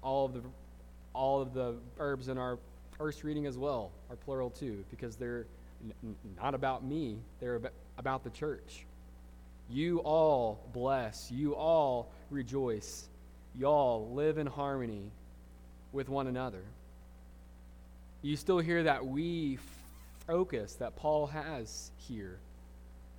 all 0.01 0.25
of 0.25 0.33
the 0.33 0.41
all 1.13 1.43
of 1.43 1.53
the 1.53 1.75
verbs 1.99 2.29
in 2.29 2.39
our 2.39 2.59
first 2.97 3.23
reading 3.23 3.45
as 3.45 3.59
well 3.59 3.91
are 4.09 4.17
plural 4.17 4.49
too, 4.49 4.83
because 4.91 5.17
they're 5.17 5.45
n- 6.03 6.17
not 6.41 6.55
about 6.55 6.85
me; 6.85 7.19
they're 7.39 7.57
ab- 7.57 7.73
about 7.99 8.25
the 8.25 8.31
church. 8.31 8.87
You 9.69 9.99
all 9.99 10.67
bless. 10.73 11.31
You 11.31 11.55
all 11.55 12.11
rejoice. 12.31 13.11
Y'all 13.55 14.11
live 14.15 14.39
in 14.39 14.47
harmony 14.47 15.11
with 15.93 16.09
one 16.09 16.29
another. 16.29 16.65
You 18.23 18.39
still 18.39 18.61
hear 18.61 18.85
that 18.85 19.05
we 19.05 19.59
focus 20.27 20.77
that 20.77 20.97
Paul 20.97 21.27
has 21.27 21.91
here. 21.99 22.39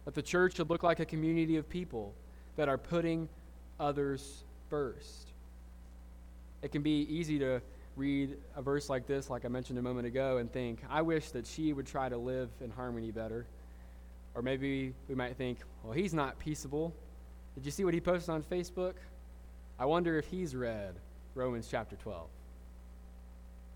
That 0.07 0.15
the 0.15 0.21
church 0.21 0.55
should 0.55 0.69
look 0.69 0.83
like 0.83 1.01
a 1.01 1.05
community 1.05 1.57
of 1.57 1.67
people 1.67 2.13
that 2.55 2.69
are 2.69 2.77
putting 2.77 3.27
others 3.77 4.45
first. 4.69 5.33
It 6.61 6.71
can 6.71 6.81
be 6.81 7.05
easy 7.09 7.37
to 7.39 7.61
read 7.97 8.37
a 8.55 8.61
verse 8.61 8.89
like 8.89 9.05
this, 9.05 9.29
like 9.29 9.43
I 9.43 9.49
mentioned 9.49 9.77
a 9.79 9.81
moment 9.81 10.07
ago, 10.07 10.37
and 10.37 10.49
think, 10.49 10.79
I 10.89 11.01
wish 11.01 11.31
that 11.31 11.45
she 11.45 11.73
would 11.73 11.85
try 11.85 12.07
to 12.07 12.17
live 12.17 12.47
in 12.61 12.69
harmony 12.69 13.11
better. 13.11 13.47
Or 14.33 14.41
maybe 14.41 14.93
we 15.09 15.15
might 15.15 15.35
think, 15.35 15.59
well, 15.83 15.91
he's 15.91 16.13
not 16.13 16.39
peaceable. 16.39 16.93
Did 17.55 17.65
you 17.65 17.71
see 17.71 17.83
what 17.83 17.93
he 17.93 17.99
posted 17.99 18.29
on 18.29 18.43
Facebook? 18.43 18.93
I 19.77 19.83
wonder 19.83 20.17
if 20.17 20.27
he's 20.27 20.55
read 20.55 20.95
Romans 21.35 21.67
chapter 21.69 21.97
12. 21.97 22.29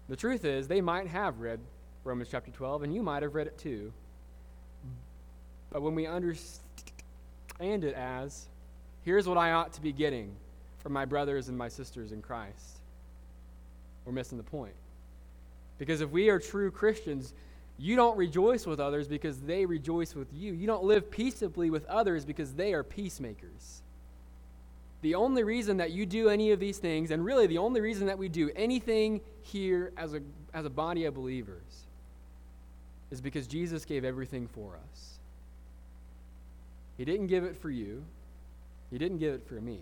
The 0.07 0.15
truth 0.15 0.45
is, 0.45 0.69
they 0.69 0.79
might 0.79 1.07
have 1.07 1.41
read 1.41 1.59
Romans 2.05 2.29
chapter 2.31 2.51
12, 2.51 2.83
and 2.83 2.95
you 2.95 3.03
might 3.03 3.21
have 3.21 3.35
read 3.35 3.47
it 3.47 3.57
too. 3.57 3.91
But 5.71 5.81
when 5.81 5.95
we 5.95 6.05
understand 6.05 6.59
it 7.83 7.93
as 7.95 8.47
Here's 9.03 9.27
what 9.27 9.37
I 9.37 9.51
ought 9.51 9.73
to 9.73 9.81
be 9.81 9.91
getting 9.91 10.31
from 10.79 10.93
my 10.93 11.05
brothers 11.05 11.49
and 11.49 11.57
my 11.57 11.67
sisters 11.67 12.11
in 12.11 12.21
Christ. 12.21 12.79
We're 14.05 14.13
missing 14.13 14.37
the 14.37 14.43
point. 14.43 14.73
Because 15.77 16.01
if 16.01 16.11
we 16.11 16.29
are 16.29 16.39
true 16.39 16.69
Christians, 16.69 17.33
you 17.77 17.95
don't 17.95 18.17
rejoice 18.17 18.67
with 18.67 18.79
others 18.79 19.07
because 19.07 19.39
they 19.39 19.65
rejoice 19.65 20.13
with 20.13 20.27
you. 20.33 20.53
You 20.53 20.67
don't 20.67 20.83
live 20.83 21.09
peaceably 21.09 21.71
with 21.71 21.85
others 21.85 22.25
because 22.25 22.53
they 22.53 22.73
are 22.73 22.83
peacemakers. 22.83 23.81
The 25.01 25.15
only 25.15 25.43
reason 25.43 25.77
that 25.77 25.89
you 25.89 26.05
do 26.05 26.29
any 26.29 26.51
of 26.51 26.59
these 26.59 26.77
things, 26.77 27.09
and 27.09 27.25
really 27.25 27.47
the 27.47 27.57
only 27.57 27.81
reason 27.81 28.05
that 28.05 28.19
we 28.19 28.29
do 28.29 28.51
anything 28.55 29.21
here 29.41 29.91
as 29.97 30.13
a, 30.13 30.21
as 30.53 30.65
a 30.65 30.69
body 30.69 31.05
of 31.05 31.15
believers, 31.15 31.85
is 33.09 33.19
because 33.19 33.47
Jesus 33.47 33.83
gave 33.83 34.05
everything 34.05 34.47
for 34.47 34.75
us. 34.75 35.20
He 37.01 37.05
didn't 37.05 37.27
give 37.27 37.45
it 37.45 37.57
for 37.57 37.71
you, 37.71 38.03
he 38.91 38.99
didn't 38.99 39.17
give 39.17 39.33
it 39.33 39.47
for 39.47 39.55
me. 39.55 39.79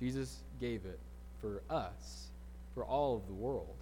Jesus 0.00 0.38
gave 0.62 0.86
it 0.86 0.98
for 1.42 1.60
us, 1.68 2.28
for 2.74 2.86
all 2.86 3.16
of 3.16 3.26
the 3.26 3.34
world. 3.34 3.74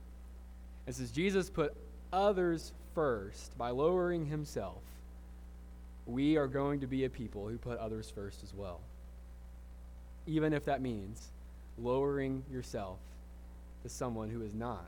And 0.85 0.97
since 0.97 1.13
Jesus 1.13 1.49
put 1.49 1.73
others 2.13 2.73
first 2.93 3.57
by 3.57 3.71
lowering 3.71 4.27
himself, 4.27 4.83
we 6.07 6.37
are 6.39 6.49
going 6.49 6.81
to 6.81 6.89
be 6.89 7.05
a 7.05 7.09
people 7.09 7.47
who 7.47 7.57
put 7.57 7.79
others 7.79 8.11
first 8.13 8.43
as 8.43 8.53
well. 8.53 8.81
Even 10.27 10.53
if 10.53 10.65
that 10.65 10.83
means 10.83 11.29
lowering 11.79 12.43
yourself 12.51 12.99
to 13.85 13.89
someone 13.89 14.29
who 14.29 14.43
is 14.43 14.55
not 14.55 14.87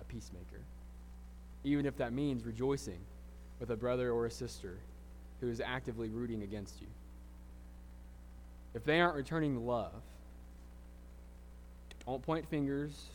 a 0.00 0.04
peacemaker. 0.04 0.62
Even 1.64 1.86
if 1.86 1.96
that 1.96 2.12
means 2.12 2.46
rejoicing 2.46 3.00
with 3.58 3.70
a 3.70 3.76
brother 3.76 4.12
or 4.12 4.26
a 4.26 4.30
sister 4.30 4.76
who 5.40 5.48
is 5.48 5.60
actively 5.60 6.08
rooting 6.08 6.44
against 6.44 6.80
you 6.80 6.86
if 8.74 8.84
they 8.84 9.00
aren't 9.00 9.16
returning 9.16 9.66
love, 9.66 9.92
don't 12.06 12.22
point 12.22 12.48
fingers, 12.48 13.06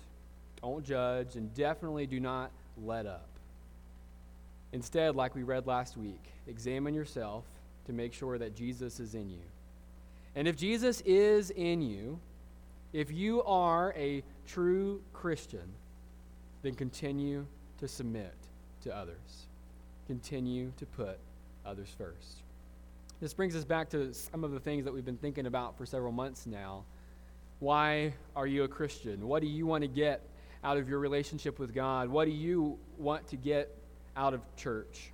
don't 0.62 0.85
judge, 0.85 1.35
and 1.35 1.53
definitely 1.53 2.05
do 2.05 2.19
not 2.19 2.51
let 2.83 3.05
up. 3.05 3.27
Instead, 4.74 5.15
like 5.15 5.35
we 5.35 5.43
read 5.43 5.67
last 5.67 5.97
week, 5.97 6.24
examine 6.47 6.93
yourself 6.93 7.43
to 7.85 7.93
make 7.93 8.13
sure 8.13 8.38
that 8.38 8.55
Jesus 8.55 9.00
is 9.00 9.15
in 9.15 9.29
you. 9.29 9.41
And 10.35 10.47
if 10.47 10.57
Jesus 10.57 11.01
is 11.01 11.50
in 11.51 11.81
you, 11.81 12.19
if 12.91 13.12
you 13.12 13.43
are 13.43 13.93
a 13.97 14.24
true 14.47 15.01
Christian, 15.13 15.74
then 16.62 16.74
continue 16.75 17.45
to 17.79 17.88
submit 17.88 18.33
to 18.83 18.95
others. 18.95 19.47
Continue 20.07 20.71
to 20.77 20.85
put 20.85 21.17
others 21.65 21.93
first. 21.97 22.44
This 23.22 23.34
brings 23.34 23.55
us 23.55 23.63
back 23.63 23.89
to 23.91 24.13
some 24.13 24.43
of 24.43 24.51
the 24.51 24.60
things 24.60 24.84
that 24.84 24.93
we've 24.93 25.05
been 25.05 25.15
thinking 25.15 25.45
about 25.45 25.77
for 25.77 25.86
several 25.86 26.12
months 26.12 26.45
now. 26.45 26.84
Why 27.60 28.13
are 28.36 28.45
you 28.45 28.63
a 28.63 28.67
Christian? 28.67 29.25
What 29.25 29.41
do 29.41 29.48
you 29.48 29.65
want 29.65 29.84
to 29.84 29.88
get 29.88 30.22
out 30.65 30.77
of 30.77 30.89
your 30.89 31.00
relationship 31.00 31.57
with 31.57 31.74
God? 31.74 32.10
What 32.10 32.25
do 32.25 32.31
you 32.31 32.77
want 32.98 33.25
to 33.29 33.38
get 33.38 33.74
out 34.17 34.34
of 34.34 34.41
church? 34.57 35.12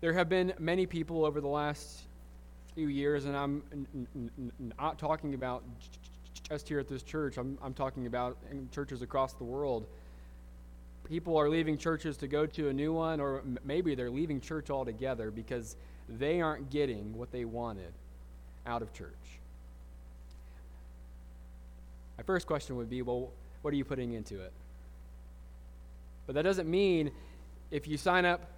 There 0.00 0.12
have 0.12 0.28
been 0.28 0.52
many 0.58 0.84
people 0.84 1.24
over 1.24 1.40
the 1.40 1.48
last 1.48 2.02
few 2.74 2.88
years, 2.88 3.26
and 3.26 3.36
I'm 3.36 3.62
not 4.76 4.98
talking 4.98 5.34
about 5.34 5.62
just 6.48 6.68
here 6.68 6.80
at 6.80 6.88
this 6.88 7.04
church, 7.04 7.38
I'm, 7.38 7.56
I'm 7.62 7.72
talking 7.72 8.06
about 8.06 8.36
churches 8.72 9.00
across 9.00 9.34
the 9.34 9.44
world, 9.44 9.86
people 11.04 11.36
are 11.36 11.48
leaving 11.48 11.78
churches 11.78 12.16
to 12.16 12.26
go 12.26 12.46
to 12.46 12.68
a 12.68 12.72
new 12.72 12.92
one, 12.92 13.20
or 13.20 13.44
maybe 13.64 13.94
they're 13.94 14.10
leaving 14.10 14.40
church 14.40 14.70
altogether 14.70 15.30
because 15.30 15.76
they 16.08 16.40
aren't 16.40 16.70
getting 16.70 17.16
what 17.16 17.32
they 17.32 17.44
wanted 17.44 17.92
out 18.66 18.82
of 18.82 18.92
church. 18.92 19.12
My 22.16 22.24
first 22.24 22.46
question 22.46 22.76
would 22.76 22.90
be 22.90 23.02
well, 23.02 23.30
what 23.62 23.72
are 23.72 23.76
you 23.76 23.84
putting 23.84 24.12
into 24.12 24.40
it? 24.40 24.52
But 26.26 26.36
that 26.36 26.42
doesn't 26.42 26.70
mean 26.70 27.10
if 27.70 27.88
you 27.88 27.96
sign 27.96 28.24
up 28.24 28.50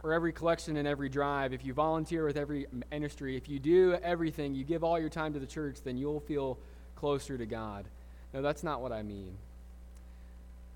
for 0.00 0.14
every 0.14 0.32
collection 0.32 0.76
and 0.76 0.88
every 0.88 1.08
drive, 1.08 1.52
if 1.52 1.64
you 1.64 1.74
volunteer 1.74 2.24
with 2.24 2.36
every 2.36 2.66
ministry, 2.90 3.36
if 3.36 3.48
you 3.48 3.58
do 3.58 3.98
everything, 4.02 4.54
you 4.54 4.64
give 4.64 4.82
all 4.82 4.98
your 4.98 5.10
time 5.10 5.34
to 5.34 5.38
the 5.38 5.46
church, 5.46 5.78
then 5.84 5.98
you'll 5.98 6.20
feel 6.20 6.58
closer 6.96 7.36
to 7.36 7.44
God. 7.44 7.86
No, 8.32 8.40
that's 8.40 8.62
not 8.62 8.80
what 8.80 8.92
I 8.92 9.02
mean. 9.02 9.36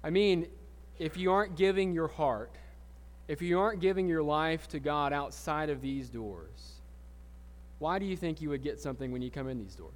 I 0.02 0.10
mean, 0.10 0.48
if 0.98 1.16
you 1.16 1.32
aren't 1.32 1.56
giving 1.56 1.94
your 1.94 2.08
heart, 2.08 2.50
if 3.26 3.40
you 3.40 3.58
aren't 3.58 3.80
giving 3.80 4.08
your 4.08 4.22
life 4.22 4.68
to 4.68 4.78
God 4.78 5.12
outside 5.12 5.70
of 5.70 5.80
these 5.80 6.08
doors, 6.08 6.74
why 7.78 7.98
do 7.98 8.04
you 8.04 8.16
think 8.16 8.40
you 8.40 8.50
would 8.50 8.62
get 8.62 8.80
something 8.80 9.12
when 9.12 9.22
you 9.22 9.30
come 9.30 9.48
in 9.48 9.58
these 9.58 9.74
doors? 9.74 9.92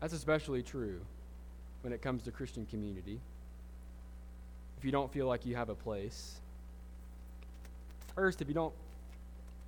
That's 0.00 0.14
especially 0.14 0.62
true 0.62 1.00
when 1.82 1.92
it 1.92 2.02
comes 2.02 2.22
to 2.24 2.30
Christian 2.30 2.66
community. 2.66 3.20
If 4.78 4.84
you 4.84 4.90
don't 4.90 5.12
feel 5.12 5.26
like 5.26 5.46
you 5.46 5.54
have 5.54 5.68
a 5.68 5.74
place, 5.74 6.40
first, 8.16 8.42
if 8.42 8.48
you 8.48 8.54
don't 8.54 8.74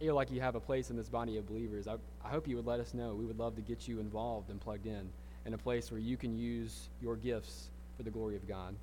feel 0.00 0.14
like 0.14 0.33
you 0.33 0.40
have 0.40 0.56
a 0.56 0.61
place 0.61 0.90
in 0.90 0.97
this 0.97 1.09
body 1.09 1.37
of 1.37 1.47
believers, 1.47 1.87
I, 1.87 1.97
I 2.25 2.30
hope 2.30 2.49
you 2.49 2.56
would 2.56 2.66
let 2.66 2.80
us 2.80 2.94
know. 2.94 3.14
We 3.14 3.26
would 3.26 3.38
love 3.38 3.54
to 3.56 3.62
get 3.62 3.87
you 3.87 4.00
involved 4.00 4.50
and 4.50 4.61
plugged 4.61 4.87
in 4.87 5.09
in 5.47 5.54
a 5.54 5.59
place 5.59 5.92
where 5.92 6.00
you 6.00 6.16
can 6.16 6.37
use 6.37 6.88
your 7.00 7.14
gifts 7.14 7.68
for 7.96 8.02
the 8.02 8.10
glory 8.10 8.36
of 8.36 8.46
God. 8.48 8.74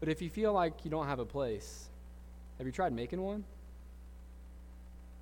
But 0.00 0.08
if 0.08 0.22
you 0.22 0.30
feel 0.30 0.52
like 0.52 0.84
you 0.84 0.90
don't 0.90 1.06
have 1.06 1.18
a 1.18 1.24
place, 1.24 1.88
have 2.58 2.66
you 2.66 2.72
tried 2.72 2.92
making 2.92 3.20
one? 3.22 3.44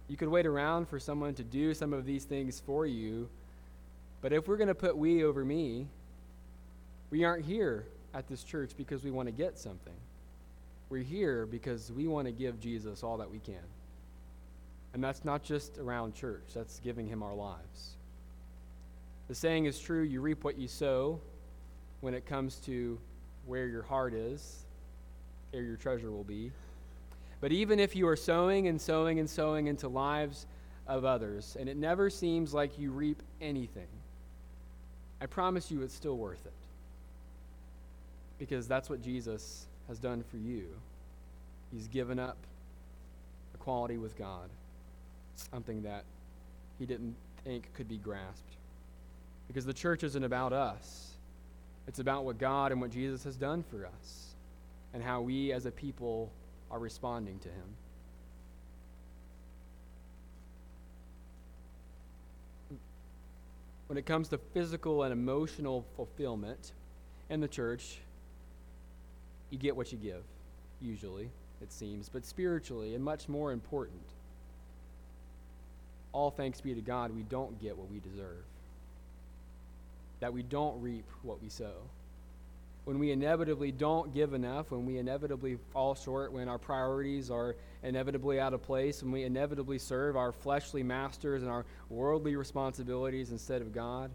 You 0.08 0.16
could 0.16 0.28
wait 0.28 0.46
around 0.46 0.88
for 0.88 0.98
someone 0.98 1.34
to 1.34 1.44
do 1.44 1.74
some 1.74 1.92
of 1.92 2.06
these 2.06 2.24
things 2.24 2.62
for 2.64 2.86
you, 2.86 3.28
but 4.20 4.32
if 4.32 4.48
we're 4.48 4.56
going 4.56 4.68
to 4.68 4.74
put 4.74 4.96
we 4.96 5.24
over 5.24 5.44
me, 5.44 5.86
we 7.10 7.24
aren't 7.24 7.44
here 7.44 7.86
at 8.14 8.26
this 8.28 8.42
church 8.42 8.72
because 8.76 9.04
we 9.04 9.10
want 9.10 9.28
to 9.28 9.32
get 9.32 9.58
something. 9.58 9.94
We're 10.88 11.02
here 11.02 11.46
because 11.46 11.92
we 11.92 12.06
want 12.06 12.26
to 12.26 12.32
give 12.32 12.58
Jesus 12.60 13.02
all 13.02 13.18
that 13.18 13.30
we 13.30 13.38
can. 13.38 13.56
And 14.94 15.04
that's 15.04 15.24
not 15.24 15.42
just 15.42 15.78
around 15.78 16.14
church, 16.14 16.44
that's 16.54 16.80
giving 16.80 17.06
him 17.06 17.22
our 17.22 17.34
lives. 17.34 17.96
The 19.28 19.34
saying 19.34 19.66
is 19.66 19.78
true 19.78 20.02
you 20.02 20.22
reap 20.22 20.44
what 20.44 20.58
you 20.58 20.68
sow 20.68 21.20
when 22.00 22.14
it 22.14 22.26
comes 22.26 22.56
to 22.56 22.98
where 23.46 23.66
your 23.66 23.82
heart 23.82 24.14
is, 24.14 24.64
there 25.52 25.62
your 25.62 25.76
treasure 25.76 26.10
will 26.10 26.24
be. 26.24 26.52
But 27.40 27.52
even 27.52 27.78
if 27.78 27.94
you 27.94 28.06
are 28.08 28.16
sowing 28.16 28.68
and 28.68 28.80
sowing 28.80 29.18
and 29.18 29.28
sowing 29.28 29.68
into 29.68 29.88
lives 29.88 30.46
of 30.86 31.04
others, 31.04 31.56
and 31.58 31.68
it 31.68 31.76
never 31.76 32.10
seems 32.10 32.52
like 32.52 32.78
you 32.78 32.90
reap 32.90 33.22
anything, 33.40 33.88
I 35.20 35.26
promise 35.26 35.70
you 35.70 35.82
it's 35.82 35.94
still 35.94 36.16
worth 36.16 36.44
it. 36.46 36.52
Because 38.38 38.68
that's 38.68 38.88
what 38.88 39.02
Jesus 39.02 39.66
has 39.88 39.98
done 39.98 40.22
for 40.30 40.36
you. 40.36 40.66
He's 41.72 41.88
given 41.88 42.18
up 42.18 42.36
equality 43.54 43.98
with 43.98 44.16
God, 44.16 44.48
something 45.34 45.82
that 45.82 46.04
he 46.78 46.86
didn't 46.86 47.16
think 47.44 47.68
could 47.74 47.88
be 47.88 47.98
grasped. 47.98 48.56
Because 49.48 49.64
the 49.64 49.74
church 49.74 50.04
isn't 50.04 50.24
about 50.24 50.52
us, 50.52 51.16
it's 51.88 51.98
about 51.98 52.24
what 52.26 52.38
God 52.38 52.70
and 52.70 52.80
what 52.80 52.90
Jesus 52.90 53.24
has 53.24 53.34
done 53.34 53.64
for 53.70 53.86
us, 53.86 54.34
and 54.92 55.02
how 55.02 55.22
we 55.22 55.52
as 55.52 55.64
a 55.64 55.70
people 55.70 56.30
are 56.70 56.78
responding 56.78 57.38
to 57.38 57.48
him. 57.48 57.74
When 63.86 63.96
it 63.96 64.04
comes 64.04 64.28
to 64.28 64.38
physical 64.38 65.04
and 65.04 65.14
emotional 65.14 65.82
fulfillment 65.96 66.72
in 67.30 67.40
the 67.40 67.48
church, 67.48 68.00
you 69.48 69.58
get 69.58 69.74
what 69.74 69.90
you 69.90 69.96
give, 69.96 70.22
usually, 70.82 71.30
it 71.62 71.72
seems. 71.72 72.10
But 72.10 72.26
spiritually, 72.26 72.94
and 72.94 73.02
much 73.02 73.30
more 73.30 73.50
important, 73.50 74.02
all 76.12 76.30
thanks 76.30 76.60
be 76.60 76.74
to 76.74 76.82
God, 76.82 77.16
we 77.16 77.22
don't 77.22 77.58
get 77.62 77.78
what 77.78 77.90
we 77.90 77.98
deserve. 78.00 78.44
That 80.20 80.32
we 80.32 80.42
don't 80.42 80.80
reap 80.80 81.06
what 81.22 81.40
we 81.42 81.48
sow 81.48 81.72
when 82.88 82.98
we 82.98 83.12
inevitably 83.12 83.70
don't 83.70 84.14
give 84.14 84.32
enough, 84.32 84.70
when 84.70 84.86
we 84.86 84.96
inevitably 84.96 85.58
fall 85.74 85.94
short, 85.94 86.32
when 86.32 86.48
our 86.48 86.56
priorities 86.56 87.30
are 87.30 87.54
inevitably 87.82 88.40
out 88.40 88.54
of 88.54 88.62
place, 88.62 89.02
when 89.02 89.12
we 89.12 89.24
inevitably 89.24 89.78
serve 89.78 90.16
our 90.16 90.32
fleshly 90.32 90.82
masters 90.82 91.42
and 91.42 91.50
our 91.50 91.66
worldly 91.90 92.34
responsibilities 92.34 93.30
instead 93.30 93.60
of 93.60 93.74
God, 93.74 94.10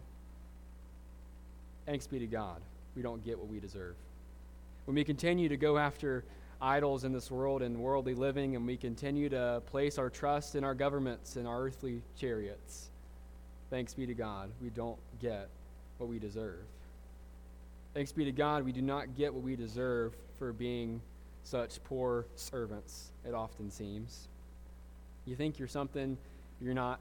thanks 1.86 2.08
be 2.08 2.18
to 2.18 2.26
God, 2.26 2.60
we 2.96 3.02
don't 3.02 3.24
get 3.24 3.38
what 3.38 3.46
we 3.46 3.60
deserve. 3.60 3.94
When 4.86 4.96
we 4.96 5.04
continue 5.04 5.48
to 5.48 5.56
go 5.56 5.78
after 5.78 6.24
idols 6.60 7.04
in 7.04 7.12
this 7.12 7.30
world 7.30 7.62
and 7.62 7.78
worldly 7.78 8.14
living, 8.14 8.56
and 8.56 8.66
we 8.66 8.76
continue 8.76 9.28
to 9.28 9.62
place 9.66 9.98
our 9.98 10.10
trust 10.10 10.56
in 10.56 10.64
our 10.64 10.74
governments 10.74 11.36
and 11.36 11.46
our 11.46 11.62
earthly 11.62 12.02
chariots, 12.18 12.90
thanks 13.70 13.94
be 13.94 14.04
to 14.04 14.14
God, 14.14 14.50
we 14.60 14.70
don't 14.70 14.98
get 15.20 15.48
what 15.98 16.08
we 16.08 16.18
deserve. 16.18 16.64
Thanks 17.94 18.12
be 18.12 18.24
to 18.24 18.32
God, 18.32 18.64
we 18.64 18.72
do 18.72 18.82
not 18.82 19.16
get 19.16 19.32
what 19.32 19.42
we 19.42 19.56
deserve 19.56 20.14
for 20.38 20.52
being 20.52 21.00
such 21.44 21.82
poor 21.84 22.26
servants, 22.34 23.12
it 23.26 23.34
often 23.34 23.70
seems. 23.70 24.28
You 25.26 25.36
think 25.36 25.58
you're 25.58 25.68
something, 25.68 26.18
you're 26.60 26.74
not. 26.74 27.00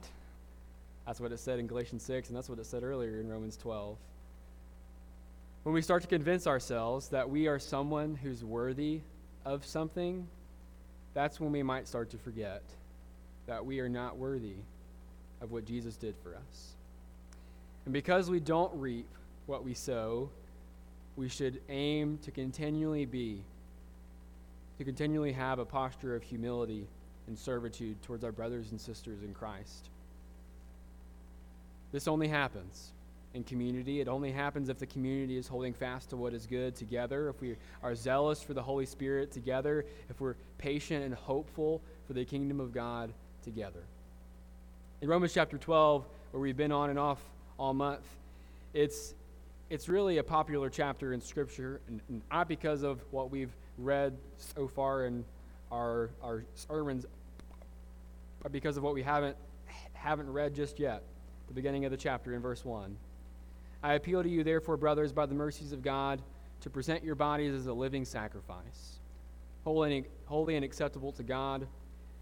That's 1.05 1.19
what 1.19 1.31
it 1.31 1.39
said 1.39 1.59
in 1.59 1.67
Galatians 1.67 2.03
6, 2.03 2.29
and 2.29 2.37
that's 2.37 2.47
what 2.49 2.59
it 2.59 2.65
said 2.65 2.83
earlier 2.83 3.19
in 3.19 3.27
Romans 3.29 3.57
12. 3.57 3.97
When 5.63 5.73
we 5.73 5.81
start 5.81 6.01
to 6.01 6.07
convince 6.07 6.45
ourselves 6.45 7.07
that 7.09 7.29
we 7.29 7.47
are 7.47 7.57
someone 7.57 8.15
who's 8.15 8.43
worthy 8.43 8.99
of 9.45 9.65
something, 9.65 10.27
that's 11.13 11.39
when 11.39 11.51
we 11.51 11.63
might 11.63 11.87
start 11.87 12.09
to 12.11 12.17
forget 12.17 12.63
that 13.47 13.65
we 13.65 13.79
are 13.79 13.89
not 13.89 14.17
worthy 14.17 14.55
of 15.41 15.51
what 15.51 15.65
Jesus 15.65 15.95
did 15.95 16.15
for 16.23 16.35
us. 16.35 16.73
And 17.85 17.93
because 17.93 18.29
we 18.29 18.39
don't 18.39 18.73
reap 18.79 19.07
what 19.45 19.63
we 19.63 19.73
sow, 19.73 20.29
we 21.15 21.29
should 21.29 21.61
aim 21.69 22.17
to 22.23 22.31
continually 22.31 23.05
be, 23.05 23.43
to 24.77 24.83
continually 24.83 25.33
have 25.33 25.59
a 25.59 25.65
posture 25.65 26.15
of 26.15 26.23
humility 26.23 26.87
and 27.27 27.37
servitude 27.37 28.01
towards 28.01 28.23
our 28.23 28.31
brothers 28.31 28.71
and 28.71 28.79
sisters 28.79 29.21
in 29.23 29.33
Christ. 29.33 29.89
This 31.91 32.07
only 32.07 32.27
happens 32.27 32.91
in 33.33 33.43
community. 33.43 34.01
It 34.01 34.07
only 34.07 34.31
happens 34.31 34.69
if 34.69 34.79
the 34.79 34.85
community 34.85 35.37
is 35.37 35.47
holding 35.47 35.73
fast 35.73 36.09
to 36.09 36.17
what 36.17 36.33
is 36.33 36.45
good 36.45 36.75
together, 36.75 37.29
if 37.29 37.41
we 37.41 37.55
are 37.81 37.95
zealous 37.95 38.41
for 38.41 38.53
the 38.53 38.61
Holy 38.61 38.85
Spirit 38.85 39.31
together, 39.31 39.85
if 40.09 40.19
we're 40.19 40.35
patient 40.57 41.03
and 41.03 41.13
hopeful 41.13 41.81
for 42.07 42.13
the 42.13 42.25
kingdom 42.25 42.59
of 42.59 42.73
God 42.73 43.11
together. 43.43 43.81
In 45.01 45.07
Romans 45.09 45.33
chapter 45.33 45.57
12, 45.57 46.05
where 46.31 46.41
we've 46.41 46.57
been 46.57 46.71
on 46.71 46.89
and 46.89 46.97
off 46.97 47.19
all 47.57 47.73
month, 47.73 48.05
it's 48.73 49.13
it's 49.69 49.89
really 49.89 50.19
a 50.19 50.23
popular 50.23 50.69
chapter 50.69 51.13
in 51.13 51.21
Scripture, 51.21 51.81
and 51.87 52.21
not 52.31 52.47
because 52.47 52.83
of 52.83 53.01
what 53.09 53.31
we've 53.31 53.51
read 53.79 54.13
so 54.37 54.67
far 54.67 55.05
in 55.05 55.25
our, 55.71 56.11
our 56.23 56.43
sermons, 56.53 57.07
but 58.41 58.51
because 58.51 58.77
of 58.77 58.83
what 58.83 58.93
we 58.93 59.01
haven't, 59.01 59.35
haven't 59.93 60.31
read 60.31 60.53
just 60.53 60.79
yet. 60.79 61.01
The 61.47 61.53
beginning 61.53 61.85
of 61.85 61.91
the 61.91 61.97
chapter 61.97 62.35
in 62.35 62.41
verse 62.41 62.63
1. 62.63 62.95
I 63.81 63.93
appeal 63.93 64.21
to 64.21 64.29
you, 64.29 64.43
therefore, 64.43 64.77
brothers, 64.77 65.11
by 65.11 65.25
the 65.25 65.33
mercies 65.33 65.71
of 65.71 65.81
God, 65.81 66.21
to 66.61 66.69
present 66.69 67.03
your 67.03 67.15
bodies 67.15 67.53
as 67.53 67.65
a 67.65 67.73
living 67.73 68.05
sacrifice, 68.05 68.99
holy, 69.63 70.05
holy 70.25 70.55
and 70.55 70.63
acceptable 70.63 71.11
to 71.13 71.23
God. 71.23 71.67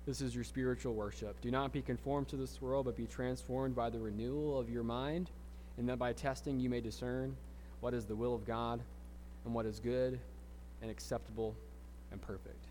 This 0.06 0.22
is 0.22 0.34
your 0.34 0.44
spiritual 0.44 0.96
worship. 0.96 1.40
Do 1.42 1.52
not 1.52 1.72
be 1.72 1.82
conformed 1.82 2.28
to 2.30 2.36
this 2.36 2.62
world, 2.62 2.86
but 2.86 2.96
be 2.96 3.06
transformed 3.06 3.76
by 3.76 3.90
the 3.90 4.00
renewal 4.00 4.60
of 4.60 4.70
your 4.70 4.84
mind 4.84 5.30
and 5.78 5.88
that 5.90 6.00
by 6.00 6.14
testing 6.14 6.60
you 6.60 6.70
may 6.70 6.82
discern 6.82 7.36
what 7.82 7.94
is 7.94 8.06
the 8.06 8.16
will 8.16 8.34
of 8.34 8.46
God 8.46 8.82
and 9.46 9.54
what 9.54 9.66
is 9.66 9.80
good 9.80 10.20
and 10.82 10.90
acceptable 10.90 11.56
and 12.12 12.22
perfect. 12.22 12.66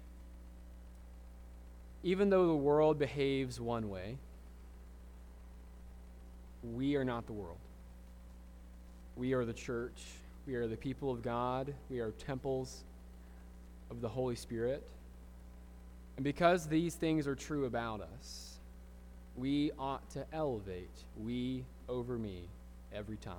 Even 2.02 2.30
though 2.30 2.46
the 2.46 2.54
world 2.54 2.98
behaves 2.98 3.60
one 3.60 3.90
way, 3.90 4.16
we 6.74 6.96
are 6.96 7.04
not 7.04 7.26
the 7.26 7.32
world. 7.32 7.58
We 9.16 9.34
are 9.34 9.44
the 9.44 9.52
church. 9.52 10.02
We 10.46 10.54
are 10.54 10.66
the 10.66 10.76
people 10.76 11.10
of 11.10 11.22
God. 11.22 11.72
We 11.90 12.00
are 12.00 12.10
temples 12.12 12.84
of 13.90 14.00
the 14.00 14.08
Holy 14.08 14.36
Spirit. 14.36 14.82
And 16.20 16.24
because 16.26 16.66
these 16.66 16.96
things 16.96 17.26
are 17.26 17.34
true 17.34 17.64
about 17.64 18.02
us, 18.02 18.58
we 19.38 19.70
ought 19.78 20.06
to 20.10 20.26
elevate 20.34 20.90
we 21.16 21.64
over 21.88 22.18
me 22.18 22.42
every 22.94 23.16
time. 23.16 23.38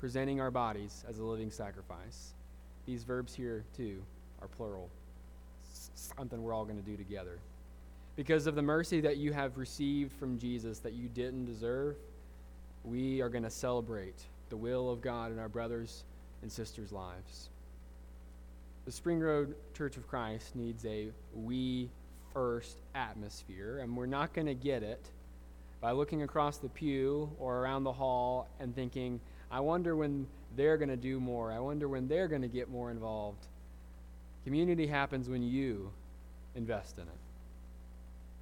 Presenting 0.00 0.40
our 0.40 0.50
bodies 0.50 1.04
as 1.08 1.20
a 1.20 1.22
living 1.22 1.52
sacrifice. 1.52 2.32
These 2.86 3.04
verbs 3.04 3.36
here, 3.36 3.62
too, 3.76 4.02
are 4.42 4.48
plural. 4.48 4.90
something 5.94 6.42
we're 6.42 6.52
all 6.52 6.64
going 6.64 6.82
to 6.82 6.90
do 6.90 6.96
together. 6.96 7.38
Because 8.16 8.48
of 8.48 8.56
the 8.56 8.62
mercy 8.62 9.00
that 9.02 9.18
you 9.18 9.32
have 9.32 9.56
received 9.56 10.12
from 10.14 10.40
Jesus 10.40 10.80
that 10.80 10.94
you 10.94 11.06
didn't 11.06 11.44
deserve, 11.44 11.94
we 12.82 13.20
are 13.20 13.28
going 13.28 13.44
to 13.44 13.48
celebrate 13.48 14.24
the 14.48 14.56
will 14.56 14.90
of 14.90 15.00
God 15.00 15.30
in 15.30 15.38
our 15.38 15.48
brothers 15.48 16.02
and 16.42 16.50
sisters' 16.50 16.90
lives. 16.90 17.48
The 18.84 18.92
Spring 18.92 19.20
Road 19.20 19.54
Church 19.74 19.96
of 19.96 20.06
Christ 20.06 20.54
needs 20.54 20.84
a 20.84 21.08
we 21.34 21.88
first 22.34 22.76
atmosphere, 22.94 23.78
and 23.78 23.96
we're 23.96 24.04
not 24.04 24.34
going 24.34 24.46
to 24.46 24.54
get 24.54 24.82
it 24.82 25.00
by 25.80 25.92
looking 25.92 26.22
across 26.22 26.58
the 26.58 26.68
pew 26.68 27.30
or 27.38 27.60
around 27.60 27.84
the 27.84 27.92
hall 27.92 28.46
and 28.60 28.74
thinking, 28.74 29.20
I 29.50 29.60
wonder 29.60 29.96
when 29.96 30.26
they're 30.54 30.76
going 30.76 30.90
to 30.90 30.96
do 30.96 31.18
more. 31.18 31.50
I 31.50 31.60
wonder 31.60 31.88
when 31.88 32.08
they're 32.08 32.28
going 32.28 32.42
to 32.42 32.48
get 32.48 32.68
more 32.68 32.90
involved. 32.90 33.46
Community 34.44 34.86
happens 34.86 35.30
when 35.30 35.42
you 35.42 35.90
invest 36.54 36.98
in 36.98 37.04
it. 37.04 37.18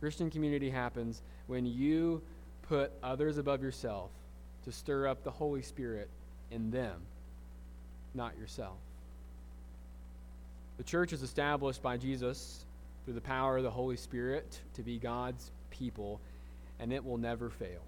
Christian 0.01 0.29
community 0.29 0.71
happens 0.71 1.23
when 1.47 1.65
you 1.65 2.21
put 2.63 2.91
others 3.01 3.39
above 3.39 3.63
yourself 3.63 4.11
to 4.65 4.73
stir 4.73 5.07
up 5.07 5.23
the 5.23 5.31
Holy 5.31 5.63
Spirit 5.63 6.09
in 6.51 6.73
them, 6.73 7.01
not 8.13 8.37
yourself. 8.37 8.79
The 10.83 10.89
church 10.89 11.13
is 11.13 11.23
established 11.23 11.81
by 11.81 11.97
Jesus 11.97 12.65
through 13.05 13.15
the 13.15 13.21
power 13.21 13.57
of 13.57 13.63
the 13.63 13.71
Holy 13.71 13.97
Spirit 13.97 14.59
to 14.75 14.83
be 14.83 14.99
God's 14.99 15.53
people, 15.71 16.21
and 16.81 16.93
it 16.93 17.05
will 17.05 17.19
never 17.19 17.51
fail. 17.51 17.83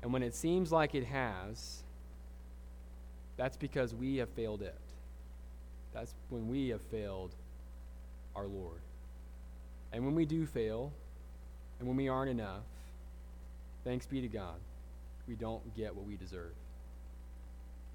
And 0.00 0.10
when 0.10 0.22
it 0.22 0.34
seems 0.34 0.72
like 0.72 0.94
it 0.94 1.04
has, 1.04 1.82
that's 3.36 3.58
because 3.58 3.94
we 3.94 4.16
have 4.16 4.30
failed 4.30 4.62
it. 4.62 4.74
That's 5.92 6.14
when 6.30 6.48
we 6.48 6.70
have 6.70 6.80
failed 6.80 7.34
our 8.34 8.46
Lord. 8.46 8.80
And 9.92 10.02
when 10.02 10.14
we 10.14 10.24
do 10.24 10.46
fail, 10.46 10.94
and 11.78 11.86
when 11.86 11.98
we 11.98 12.08
aren't 12.08 12.30
enough, 12.30 12.64
thanks 13.84 14.06
be 14.06 14.22
to 14.22 14.28
God, 14.28 14.56
we 15.28 15.34
don't 15.34 15.76
get 15.76 15.94
what 15.94 16.06
we 16.06 16.16
deserve. 16.16 16.54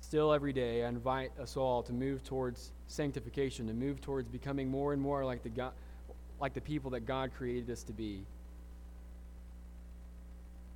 Still, 0.09 0.33
every 0.33 0.53
day, 0.53 0.83
I 0.83 0.89
invite 0.89 1.31
us 1.39 1.55
all 1.55 1.83
to 1.83 1.93
move 1.93 2.23
towards 2.23 2.71
sanctification, 2.87 3.67
to 3.67 3.75
move 3.75 4.01
towards 4.01 4.27
becoming 4.27 4.67
more 4.67 4.91
and 4.91 4.99
more 4.99 5.23
like 5.23 5.43
the, 5.43 5.49
God, 5.49 5.71
like 6.41 6.55
the 6.55 6.61
people 6.61 6.89
that 6.89 7.01
God 7.01 7.29
created 7.37 7.69
us 7.69 7.83
to 7.83 7.93
be. 7.93 8.23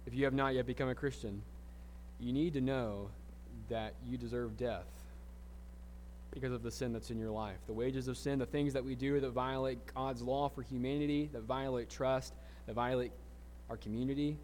If 0.06 0.13
you 0.13 0.26
have 0.26 0.36
not 0.36 0.54
yet 0.54 0.67
become 0.67 0.88
a 0.88 0.93
Christian, 0.93 1.41
you 2.19 2.32
need 2.32 2.54
to 2.54 2.62
know 2.62 3.10
that 3.69 3.96
you 4.08 4.19
deserve 4.19 4.56
death 4.56 4.86
because 6.32 6.52
of 6.52 6.62
the 6.62 6.69
sin 6.69 6.93
that's 6.93 7.10
in 7.10 7.17
your 7.17 7.32
life. 7.32 7.58
The 7.65 7.74
wages 7.74 8.08
of 8.08 8.19
sin, 8.19 8.38
the 8.38 8.46
things 8.46 8.72
that 8.74 8.86
we 8.86 8.93
do 8.93 9.19
that 9.19 9.32
violate 9.32 9.80
God's 9.96 10.22
law 10.22 10.48
for 10.48 10.62
humanity, 10.62 11.32
that 11.34 11.41
violate 11.41 11.89
trust, 11.89 12.36
that 12.67 12.76
violate 12.76 13.12
our 13.67 13.78
community, 13.78 14.38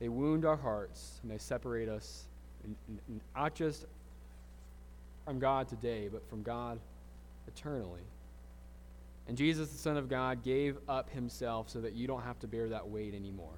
they 0.00 0.08
wound 0.08 0.44
our 0.44 0.56
hearts 0.56 1.20
and 1.22 1.30
they 1.30 1.38
separate 1.38 1.88
us 1.88 2.24
not 3.34 3.54
just 3.54 3.86
from 5.24 5.38
God 5.38 5.68
today, 5.68 6.08
but 6.10 6.28
from 6.28 6.42
God 6.42 6.78
eternally. 7.46 8.02
And 9.28 9.36
Jesus, 9.36 9.68
the 9.68 9.78
Son 9.78 9.96
of 9.96 10.08
God, 10.08 10.42
gave 10.42 10.76
up 10.88 11.10
himself 11.10 11.70
so 11.70 11.80
that 11.80 11.94
you 11.94 12.06
don't 12.06 12.22
have 12.22 12.38
to 12.40 12.46
bear 12.46 12.68
that 12.70 12.88
weight 12.88 13.14
anymore. 13.14 13.54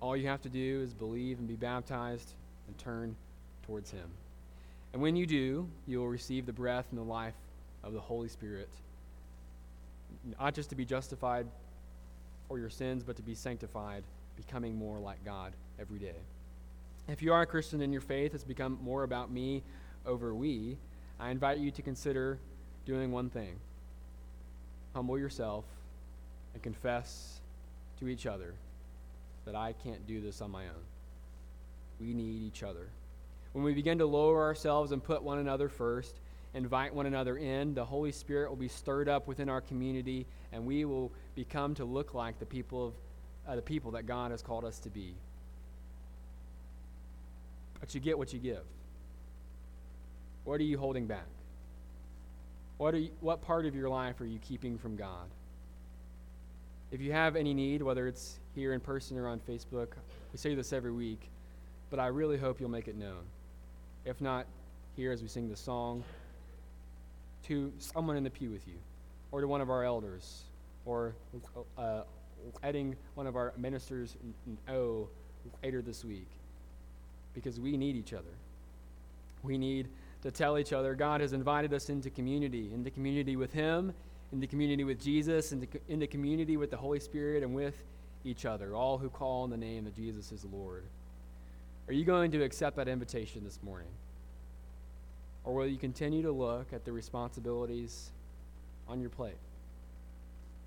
All 0.00 0.16
you 0.16 0.28
have 0.28 0.42
to 0.42 0.48
do 0.48 0.80
is 0.82 0.94
believe 0.94 1.38
and 1.38 1.48
be 1.48 1.56
baptized 1.56 2.34
and 2.66 2.78
turn 2.78 3.16
towards 3.66 3.90
him. 3.90 4.08
And 4.92 5.02
when 5.02 5.16
you 5.16 5.26
do, 5.26 5.68
you 5.86 5.98
will 5.98 6.08
receive 6.08 6.46
the 6.46 6.52
breath 6.52 6.86
and 6.90 6.98
the 6.98 7.04
life 7.04 7.34
of 7.82 7.92
the 7.92 8.00
Holy 8.00 8.28
Spirit, 8.28 8.68
not 10.38 10.54
just 10.54 10.70
to 10.70 10.76
be 10.76 10.84
justified 10.84 11.46
for 12.48 12.58
your 12.58 12.70
sins, 12.70 13.02
but 13.02 13.16
to 13.16 13.22
be 13.22 13.34
sanctified, 13.34 14.04
becoming 14.36 14.76
more 14.76 14.98
like 14.98 15.24
God 15.24 15.52
every 15.80 15.98
day. 15.98 16.16
If 17.08 17.22
you 17.22 17.32
are 17.32 17.42
a 17.42 17.46
Christian 17.46 17.80
in 17.82 17.92
your 17.92 18.00
faith, 18.00 18.34
it's 18.34 18.44
become 18.44 18.78
more 18.82 19.02
about 19.02 19.30
me 19.30 19.62
over 20.06 20.34
we. 20.34 20.78
I 21.18 21.30
invite 21.30 21.58
you 21.58 21.70
to 21.72 21.82
consider 21.82 22.38
doing 22.84 23.12
one 23.12 23.30
thing 23.30 23.58
humble 24.94 25.18
yourself 25.18 25.64
and 26.52 26.62
confess 26.62 27.40
to 27.98 28.08
each 28.08 28.26
other 28.26 28.54
that 29.46 29.54
I 29.54 29.72
can't 29.72 30.06
do 30.06 30.20
this 30.20 30.42
on 30.42 30.50
my 30.50 30.64
own. 30.64 30.84
We 31.98 32.12
need 32.12 32.42
each 32.42 32.62
other. 32.62 32.88
When 33.52 33.64
we 33.64 33.74
begin 33.74 33.98
to 33.98 34.06
lower 34.06 34.42
ourselves 34.42 34.92
and 34.92 35.02
put 35.02 35.22
one 35.22 35.38
another 35.38 35.68
first, 35.68 36.20
invite 36.54 36.94
one 36.94 37.06
another 37.06 37.38
in, 37.38 37.74
the 37.74 37.84
Holy 37.84 38.12
Spirit 38.12 38.50
will 38.50 38.56
be 38.56 38.68
stirred 38.68 39.08
up 39.08 39.26
within 39.26 39.48
our 39.48 39.60
community, 39.60 40.26
and 40.52 40.66
we 40.66 40.84
will 40.84 41.10
become 41.34 41.74
to 41.76 41.84
look 41.84 42.14
like 42.14 42.38
the 42.38 42.46
people 42.46 42.88
of 42.88 42.94
uh, 43.48 43.56
the 43.56 43.62
people 43.62 43.90
that 43.92 44.06
God 44.06 44.30
has 44.30 44.40
called 44.42 44.64
us 44.64 44.78
to 44.78 44.88
be. 44.88 45.14
But 47.82 47.92
you 47.96 48.00
get 48.00 48.16
what 48.16 48.32
you 48.32 48.38
give. 48.38 48.62
What 50.44 50.60
are 50.60 50.64
you 50.64 50.78
holding 50.78 51.06
back? 51.06 51.26
What, 52.78 52.94
are 52.94 52.98
you, 52.98 53.10
what 53.20 53.42
part 53.42 53.66
of 53.66 53.74
your 53.74 53.88
life 53.88 54.20
are 54.20 54.24
you 54.24 54.38
keeping 54.38 54.78
from 54.78 54.94
God? 54.94 55.26
If 56.92 57.00
you 57.00 57.10
have 57.10 57.34
any 57.34 57.52
need, 57.52 57.82
whether 57.82 58.06
it's 58.06 58.38
here 58.54 58.72
in 58.72 58.78
person 58.78 59.18
or 59.18 59.26
on 59.26 59.40
Facebook, 59.40 59.88
we 60.32 60.38
say 60.38 60.54
this 60.54 60.72
every 60.72 60.92
week, 60.92 61.28
but 61.90 61.98
I 61.98 62.06
really 62.06 62.38
hope 62.38 62.60
you'll 62.60 62.70
make 62.70 62.86
it 62.86 62.96
known. 62.96 63.24
If 64.04 64.20
not, 64.20 64.46
here 64.94 65.10
as 65.10 65.20
we 65.20 65.26
sing 65.26 65.48
the 65.48 65.56
song, 65.56 66.04
to 67.48 67.72
someone 67.80 68.16
in 68.16 68.22
the 68.22 68.30
pew 68.30 68.50
with 68.50 68.66
you, 68.68 68.74
or 69.32 69.40
to 69.40 69.48
one 69.48 69.60
of 69.60 69.70
our 69.70 69.82
elders, 69.82 70.42
or 70.86 71.14
uh, 71.76 72.02
adding 72.62 72.94
one 73.16 73.26
of 73.26 73.34
our 73.34 73.52
ministers, 73.56 74.16
oh, 74.68 75.08
later 75.64 75.82
this 75.82 76.04
week 76.04 76.28
because 77.34 77.58
we 77.60 77.76
need 77.76 77.96
each 77.96 78.12
other. 78.12 78.34
We 79.42 79.58
need 79.58 79.88
to 80.22 80.30
tell 80.30 80.58
each 80.58 80.72
other 80.72 80.94
God 80.94 81.20
has 81.20 81.32
invited 81.32 81.74
us 81.74 81.88
into 81.88 82.10
community, 82.10 82.70
into 82.72 82.90
community 82.90 83.36
with 83.36 83.52
Him, 83.52 83.92
into 84.32 84.46
community 84.46 84.84
with 84.84 85.00
Jesus, 85.00 85.52
into, 85.52 85.66
into 85.88 86.06
community 86.06 86.56
with 86.56 86.70
the 86.70 86.76
Holy 86.76 87.00
Spirit, 87.00 87.42
and 87.42 87.54
with 87.54 87.82
each 88.24 88.46
other, 88.46 88.74
all 88.74 88.98
who 88.98 89.10
call 89.10 89.42
on 89.42 89.50
the 89.50 89.56
name 89.56 89.86
of 89.86 89.94
Jesus 89.96 90.32
is 90.32 90.44
Lord. 90.44 90.84
Are 91.88 91.92
you 91.92 92.04
going 92.04 92.30
to 92.32 92.42
accept 92.42 92.76
that 92.76 92.88
invitation 92.88 93.42
this 93.44 93.58
morning? 93.62 93.88
Or 95.44 95.54
will 95.54 95.66
you 95.66 95.78
continue 95.78 96.22
to 96.22 96.30
look 96.30 96.72
at 96.72 96.84
the 96.84 96.92
responsibilities 96.92 98.10
on 98.88 99.00
your 99.00 99.10
plate 99.10 99.34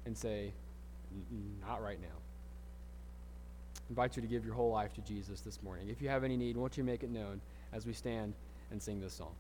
and 0.06 0.17
say, 0.17 0.51
not 1.65 1.82
right 1.82 1.99
now? 2.01 2.24
Invite 3.89 4.15
you 4.15 4.21
to 4.21 4.28
give 4.28 4.45
your 4.45 4.56
whole 4.56 4.71
life 4.71 4.93
to 4.93 5.02
Jesus 5.02 5.41
this 5.41 5.62
morning. 5.62 5.89
If 5.89 6.02
you 6.02 6.10
have 6.10 6.24
any 6.24 6.38
need, 6.38 6.58
won't 6.58 6.78
you 6.78 6.84
make 6.84 7.04
it 7.04 7.10
known 7.10 7.41
as 7.74 7.86
we 7.86 7.93
stand 7.93 8.34
and 8.71 8.82
sing 8.82 9.00
this 9.00 9.13
song? 9.13 9.36